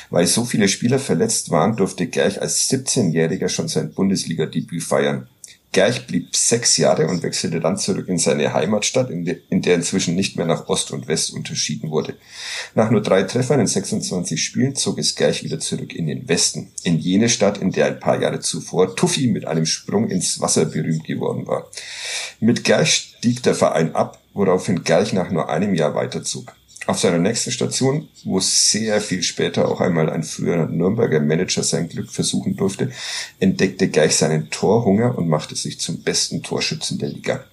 [0.10, 5.28] Weil so viele Spieler verletzt waren, durfte Gerch als 17-Jähriger schon sein Bundesliga-Debüt feiern.
[5.74, 9.76] Gerch blieb sechs Jahre und wechselte dann zurück in seine Heimatstadt, in, de, in, der
[9.76, 12.16] inzwischen nicht mehr nach Ost und West unterschieden wurde.
[12.76, 16.72] Nach nur drei Treffern in 26 Spielen zog es Gerch wieder zurück in den Westen,
[16.84, 20.64] in jene Stadt, in der ein paar Jahre zuvor Tuffy mit einem Sprung ins Wasser
[20.64, 21.70] berühmt geworden war.
[22.39, 26.56] Mit Gerch stieg der Verein ab, woraufhin Gerch nach nur einem Jahr weiterzog.
[26.88, 31.90] Auf seiner nächsten Station, wo sehr viel später auch einmal ein früherer Nürnberger Manager sein
[31.90, 32.92] Glück versuchen durfte,
[33.40, 37.44] entdeckte Geich seinen Torhunger und machte sich zum besten Torschützen der Liga.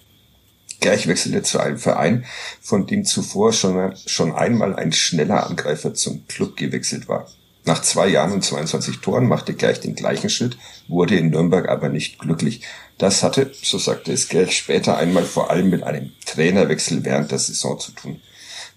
[0.81, 2.25] Geich wechselte zu einem Verein,
[2.61, 7.27] von dem zuvor schon, schon einmal ein schneller Angreifer zum Club gewechselt war.
[7.65, 10.57] Nach zwei Jahren und 22 Toren machte Gerch den gleichen Schritt,
[10.87, 12.61] wurde in Nürnberg aber nicht glücklich.
[12.97, 17.39] Das hatte, so sagte es Gerch später einmal vor allem mit einem Trainerwechsel während der
[17.39, 18.21] Saison zu tun.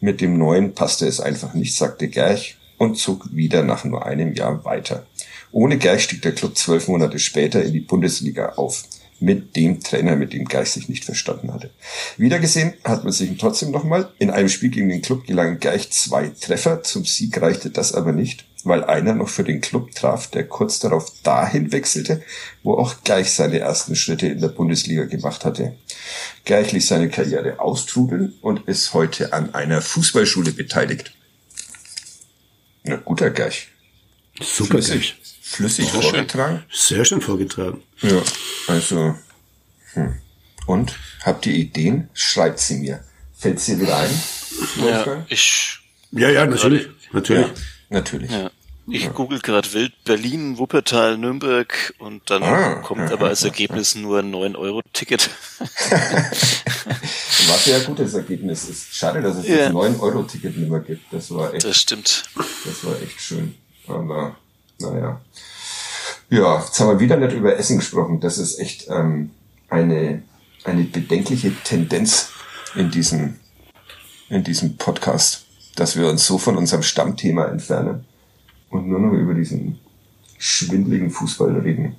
[0.00, 4.34] Mit dem neuen passte es einfach nicht, sagte Gerch und zog wieder nach nur einem
[4.34, 5.06] Jahr weiter.
[5.52, 8.84] Ohne Gerch stieg der Club zwölf Monate später in die Bundesliga auf.
[9.18, 11.70] Mit dem Trainer, mit dem Gerch sich nicht verstanden hatte.
[12.18, 14.10] Wiedergesehen hat man sich trotzdem nochmal.
[14.18, 16.82] In einem Spiel gegen den Club gelangen Gerch zwei Treffer.
[16.82, 20.78] Zum Sieg reichte das aber nicht weil einer noch für den Club traf, der kurz
[20.78, 22.22] darauf dahin wechselte,
[22.62, 25.76] wo auch Gleich seine ersten Schritte in der Bundesliga gemacht hatte.
[26.44, 31.12] Gleich ließ seine Karriere austrudeln und ist heute an einer Fußballschule beteiligt.
[32.84, 33.68] Na, guter Gleich.
[34.40, 36.64] Super Flüssig, flüssig Sehr vorgetragen.
[36.68, 36.96] Schön.
[36.96, 37.82] Sehr schön vorgetragen.
[38.02, 38.22] Ja,
[38.68, 39.14] also,
[39.94, 40.16] hm.
[40.66, 40.98] Und?
[41.22, 42.08] Habt ihr Ideen?
[42.12, 43.02] Schreibt sie mir.
[43.36, 44.10] Fällt sie wieder ein?
[44.84, 45.78] Ja, ich.
[46.10, 46.88] Ja, ja, natürlich.
[47.12, 47.46] Natürlich.
[47.46, 47.54] Ja.
[47.88, 48.30] Natürlich.
[48.30, 48.50] Ja.
[48.88, 54.20] Ich google gerade wild Berlin, Wuppertal, Nürnberg und dann ah, kommt aber als Ergebnis nur
[54.20, 55.30] ein 9-Euro-Ticket.
[57.48, 58.94] Was ja ein gutes Ergebnis ist.
[58.94, 59.56] Schade, dass es ja.
[59.56, 61.12] das 9-Euro-Ticket nicht mehr gibt.
[61.12, 61.64] Das war echt.
[61.64, 62.24] Das stimmt.
[62.64, 63.54] Das war echt schön.
[63.88, 64.36] Aber
[64.78, 65.20] naja.
[66.30, 68.20] Ja, jetzt haben wir wieder nicht über Essen gesprochen.
[68.20, 69.30] Das ist echt ähm,
[69.68, 70.22] eine,
[70.64, 72.30] eine bedenkliche Tendenz
[72.74, 73.36] in diesem,
[74.28, 78.04] in diesem Podcast dass wir uns so von unserem Stammthema entfernen
[78.70, 79.78] und nur noch über diesen
[80.38, 81.96] schwindligen Fußball reden.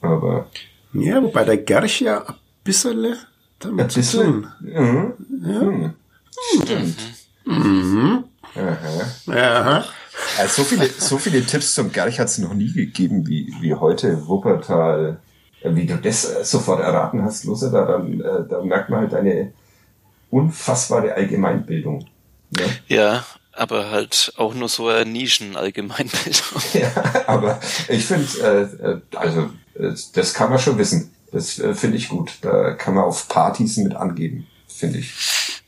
[0.00, 0.48] Aber.
[0.92, 3.16] Ja, wobei der Gerch ja ein bisschen
[3.58, 4.46] damit ein bisschen, zu tun.
[4.60, 5.12] Mhm.
[5.44, 5.62] Ja.
[5.62, 5.94] Mhm.
[6.62, 6.96] Stimmt.
[7.44, 8.24] Mhm.
[8.54, 9.32] Aha.
[9.32, 9.84] Aha.
[10.38, 13.74] Also so viele, so viele Tipps zum Gerch hat es noch nie gegeben wie, wie
[13.74, 15.20] heute Wuppertal.
[15.60, 18.18] Äh, wie du das äh, sofort erraten hast, Lose, da, dann,
[18.48, 19.52] da merkt man halt eine
[20.30, 22.06] unfassbare Allgemeinbildung.
[22.50, 22.64] Ne?
[22.88, 26.42] Ja, aber halt auch nur so ein Nischen-Allgemeinbild.
[26.74, 28.28] ja, aber ich finde,
[28.82, 31.14] äh, äh, also äh, das kann man schon wissen.
[31.32, 32.32] Das äh, finde ich gut.
[32.42, 35.12] Da kann man auf Partys mit angeben, finde ich.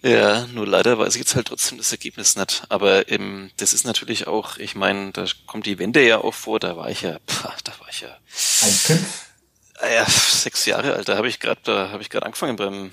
[0.02, 2.64] Ja, nur leider weiß ich jetzt halt trotzdem das Ergebnis nicht.
[2.68, 6.58] Aber ähm, das ist natürlich auch, ich meine, da kommt die Wende ja auch vor,
[6.58, 8.08] da war ich ja, pah, da war ich ja.
[8.08, 9.26] Ein Fünf?
[9.78, 12.90] Ah ja, sechs Jahre alt, da habe ich gerade, da habe ich gerade angefangen beim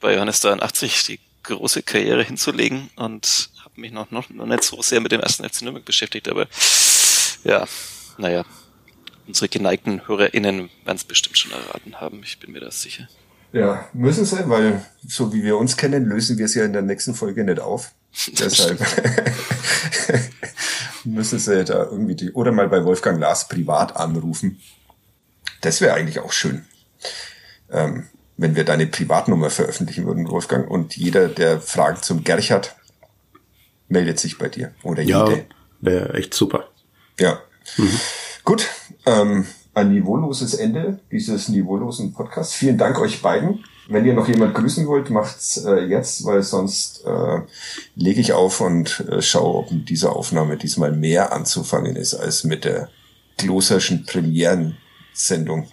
[0.00, 5.00] bei Johannes 83 die große Karriere hinzulegen und mich noch, noch, noch nicht so sehr
[5.00, 6.46] mit dem ersten FC Nürnberg beschäftigt, aber
[7.44, 7.66] ja,
[8.18, 8.44] naja,
[9.26, 13.08] unsere geneigten HörerInnen werden es bestimmt schon erraten haben, ich bin mir da sicher.
[13.52, 16.82] Ja, müssen sie, weil so wie wir uns kennen, lösen wir es ja in der
[16.82, 17.92] nächsten Folge nicht auf.
[18.38, 18.78] Deshalb
[21.04, 24.60] müssen sie da irgendwie die, oder mal bei Wolfgang Lars privat anrufen.
[25.60, 26.66] Das wäre eigentlich auch schön.
[27.70, 32.76] Ähm, wenn wir deine Privatnummer veröffentlichen würden, Wolfgang, und jeder, der Fragen zum Gerch hat,
[33.88, 34.72] meldet sich bei dir.
[34.82, 35.44] Oder ja, jede.
[35.80, 36.68] Wäre echt super.
[37.18, 37.40] Ja.
[37.76, 38.00] Mhm.
[38.44, 38.68] Gut.
[39.06, 42.54] Ähm, ein niveauloses Ende dieses niveaulosen Podcasts.
[42.54, 43.64] Vielen Dank euch beiden.
[43.88, 47.40] Wenn ihr noch jemand grüßen wollt, macht's äh, jetzt, weil sonst äh,
[47.94, 52.44] lege ich auf und äh, schaue, ob mit dieser Aufnahme diesmal mehr anzufangen ist als
[52.44, 52.90] mit der
[53.38, 55.68] Gloserschen Premierensendung.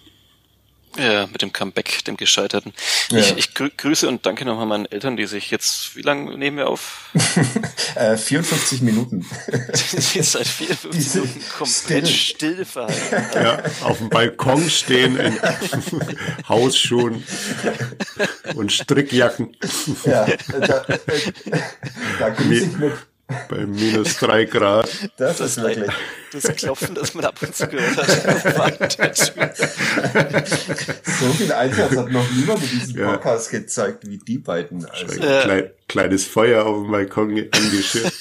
[0.97, 2.73] Ja, mit dem Comeback, dem Gescheiterten.
[3.09, 3.19] Ja.
[3.19, 6.69] Ich, ich grüße und danke nochmal meinen Eltern, die sich jetzt, wie lange nehmen wir
[6.69, 7.09] auf?
[7.95, 9.25] äh, 54 Minuten.
[10.13, 12.95] die seit 54 Diese Minuten komplett still, still verhalten.
[13.35, 15.37] Ja, auf dem Balkon stehen in
[16.49, 17.23] Hausschuhen
[18.55, 19.55] und Strickjacken.
[20.05, 20.99] Ja, da, äh,
[22.19, 22.93] da grüße ich mit
[23.49, 24.87] bei minus drei Grad.
[25.17, 25.91] Das, das ist wirklich.
[26.31, 28.91] Das Klopfen, das man ab und zu gehört hat.
[30.47, 33.11] so viel Einsatz hat noch niemand in diesem ja.
[33.11, 34.85] Podcast gezeigt wie die beiden.
[34.85, 35.07] Also.
[35.17, 38.13] Klein, kleines Feuer auf dem Balkon angeschürt.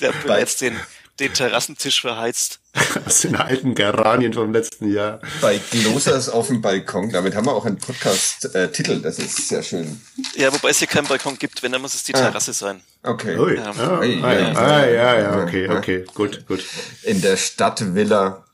[0.00, 0.76] Der jetzt den,
[1.20, 2.60] den Terrassentisch verheizt.
[3.06, 5.20] Aus den alten Geranien vom letzten Jahr.
[5.40, 7.10] Bei Glosers auf dem Balkon.
[7.10, 9.00] Damit haben wir auch einen Podcast-Titel.
[9.00, 10.00] das ist sehr schön.
[10.36, 12.18] Ja, wobei es hier keinen Balkon gibt, wenn, dann muss es die ah.
[12.18, 12.80] Terrasse sein.
[13.02, 13.36] Okay.
[13.36, 13.56] Ui.
[13.56, 13.70] Ja.
[13.70, 16.64] Ah, ah, ja, ah, ja, ja, okay, okay, gut, gut.
[17.02, 18.44] In der Stadtvilla.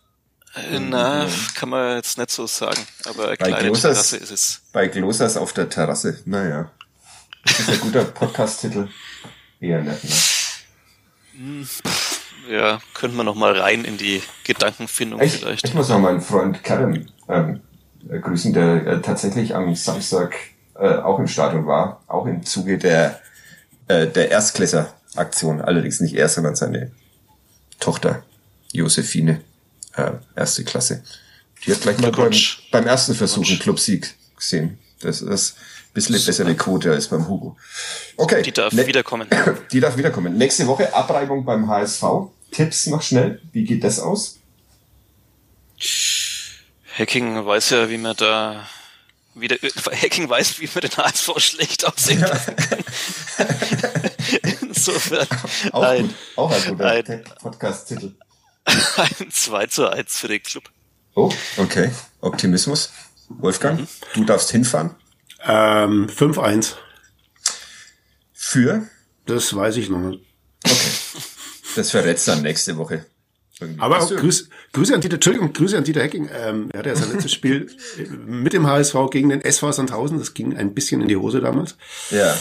[0.54, 4.30] Äh, na, kann man jetzt nicht so sagen, aber eine bei kleine Glosers, Terrasse ist
[4.30, 4.60] es.
[4.72, 6.70] Bei Glosers auf der Terrasse, naja.
[7.44, 8.88] Das ist ein guter Podcast-Titel.
[9.60, 11.66] Eher nett, ne?
[12.49, 15.66] Ja, könnten wir noch mal rein in die Gedankenfindung ich, vielleicht.
[15.66, 17.61] Ich muss noch meinen Freund Karen ähm,
[18.09, 20.34] grüßen, der äh, tatsächlich am Samstag
[20.74, 23.20] äh, auch im Stadion war, auch im Zuge der
[23.88, 26.90] äh, der Erstklässer-Aktion, allerdings nicht er, sondern seine
[27.80, 28.22] Tochter
[28.72, 29.42] Josephine,
[29.95, 31.03] äh, erste Klasse.
[31.64, 32.32] Die hat gleich mal beim,
[32.70, 34.78] beim ersten Versuch einen Clubsieg gesehen.
[35.01, 37.57] Das ist ein bisschen eine bessere Quote als beim Hugo.
[38.16, 38.42] Okay.
[38.42, 39.28] Die darf ne wiederkommen.
[39.72, 40.36] Die darf wiederkommen.
[40.36, 42.03] Nächste Woche Abreibung beim HSV.
[42.55, 43.42] Tipps noch schnell.
[43.52, 44.38] Wie geht das aus?
[46.96, 48.66] Hacking weiß ja, wie man da
[49.34, 49.57] wieder
[50.02, 52.28] Hacking weiß, wie man den HSV schlecht aussehen ja.
[52.28, 52.57] kann.
[54.61, 55.26] Insofern.
[55.72, 56.14] Auch, ein, gut.
[56.36, 57.02] Auch ein guter
[57.40, 58.14] Podcast-Titel.
[58.64, 60.70] Ein 2 zu 1 für den Club.
[61.14, 61.90] Oh, okay.
[62.20, 62.92] Optimismus.
[63.28, 63.88] Wolfgang, mhm.
[64.14, 64.94] du darfst hinfahren.
[65.42, 66.74] Ähm, 5-1.
[68.32, 68.88] Für?
[69.26, 70.22] Das weiß ich noch nicht.
[71.76, 73.06] Das verrätst dann nächste Woche.
[73.78, 76.28] Aber auch Grüße, Grüße an Dieter, Entschuldigung, Grüße an Dieter Hecking.
[76.34, 77.70] Ähm, er hatte ja sein letztes Spiel
[78.26, 80.18] mit dem HSV gegen den SV Sandhausen.
[80.18, 81.76] Das ging ein bisschen in die Hose damals.
[82.10, 82.36] Ja.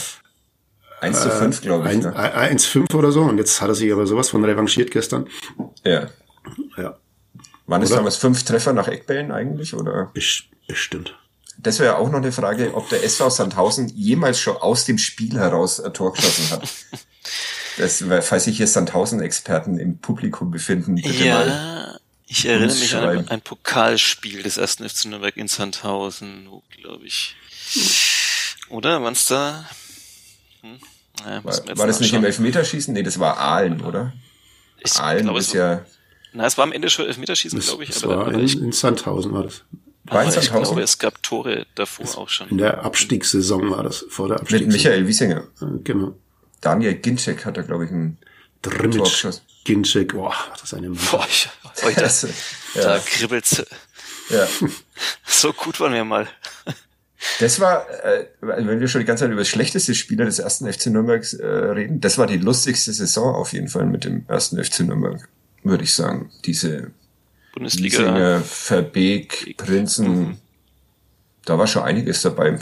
[1.01, 2.01] 1 zu 5, äh, glaube ich.
[2.01, 2.15] Ne?
[2.15, 3.21] 1 5 oder so.
[3.21, 5.27] Und jetzt hat er sich aber sowas von revanchiert gestern.
[5.83, 6.07] Ja.
[6.77, 6.97] Ja.
[7.67, 10.11] Waren es damals fünf Treffer nach Eckbällen eigentlich, oder?
[10.67, 11.17] Bestimmt.
[11.57, 15.37] Das wäre auch noch eine Frage, ob der SV Sandhausen jemals schon aus dem Spiel
[15.37, 16.63] heraus ein Tor geschossen hat.
[17.77, 21.99] Das, falls sich hier Sandhausen-Experten im Publikum befinden, bitte ja, mal.
[22.27, 26.49] Ich erinnere mich an ein, ein, Pokalspiel des ersten FC Nürnberg in Sandhausen,
[26.81, 27.35] glaube ich.
[28.69, 29.01] Oder?
[29.01, 29.65] Waren es da?
[30.61, 30.79] Hm?
[31.23, 32.93] Naja, war, war das nicht im Elfmeterschießen?
[32.93, 34.13] Nee, das war Aalen, oder?
[34.79, 35.85] Ich Aalen glaube, ist ja.
[36.33, 37.91] Na, es war am Ende schon Elfmeterschießen, glaube ich.
[37.91, 39.61] Das aber, war in, in Sandhausen war das.
[40.05, 40.61] War in Sandhausen?
[40.61, 42.49] Ich glaube, es gab Tore davor das auch schon.
[42.49, 44.67] In der Abstiegssaison war das, vor der Abstiegssaison.
[44.67, 45.43] Mit Michael Wiesinger.
[45.83, 46.15] Genau.
[46.63, 48.17] Daniel Ginczek hat da, glaube ich, ein
[48.61, 49.25] Drimmitsch
[49.65, 51.49] Ginczek, boah, das ist eine Boah, ich,
[51.83, 52.27] heute, das,
[52.73, 52.81] ja.
[52.81, 53.63] da kribbelt's.
[54.29, 54.47] Ja.
[55.25, 56.27] So gut waren wir mal.
[57.39, 60.71] Das war, äh, wenn wir schon die ganze Zeit über das schlechteste Spieler des ersten
[60.71, 64.61] FC Nürnberg äh, reden, das war die lustigste Saison auf jeden Fall mit dem ersten
[64.63, 65.27] FC Nürnberg,
[65.63, 66.31] würde ich sagen.
[66.45, 66.91] Diese
[67.53, 67.97] Bundesliga.
[67.97, 70.37] Liesinger, Verbeek, Prinzen, mhm.
[71.43, 72.57] da war schon einiges dabei,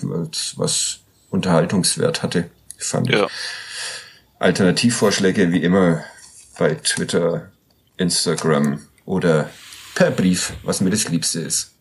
[0.55, 0.99] was
[1.29, 3.25] Unterhaltungswert hatte, fand ja.
[3.25, 3.31] ich.
[4.41, 6.03] Alternativvorschläge wie immer
[6.57, 7.49] bei Twitter,
[7.97, 9.49] Instagram oder
[9.95, 11.71] per Brief, was mir das Liebste ist.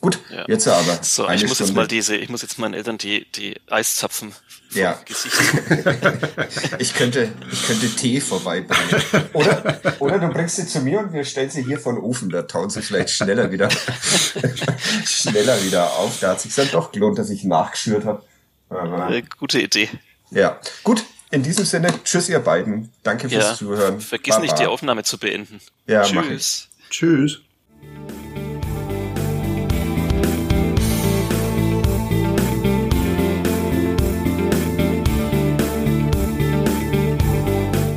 [0.00, 0.44] Gut, ja.
[0.48, 0.98] jetzt aber.
[1.02, 1.64] So, ich muss Stunde.
[1.64, 4.32] jetzt mal diese, ich muss jetzt meinen Eltern die, die Eiszapfen
[4.72, 4.98] ja.
[6.78, 9.02] ich könnte, ich könnte Tee vorbeibringen.
[9.32, 12.42] Oder, oder du bringst sie zu mir und wir stellen sie hier von Ofen, da
[12.42, 13.68] tauen sie vielleicht schneller wieder,
[15.06, 16.20] schneller wieder auf.
[16.20, 18.22] Da hat sich dann doch gelohnt, dass ich nachgeschürt habe.
[18.70, 19.88] Äh, gute Idee.
[20.30, 21.04] Ja, gut.
[21.36, 22.90] In diesem Sinne, tschüss ihr beiden.
[23.02, 24.00] Danke fürs ja, Zuhören.
[24.00, 24.42] Vergiss Baba.
[24.42, 25.60] nicht, die Aufnahme zu beenden.
[25.86, 26.14] Ja, tschüss.
[26.14, 26.68] mach ich.
[26.88, 27.40] Tschüss.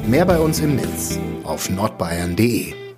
[0.05, 2.88] Mehr bei uns im Netz auf nordbayern.de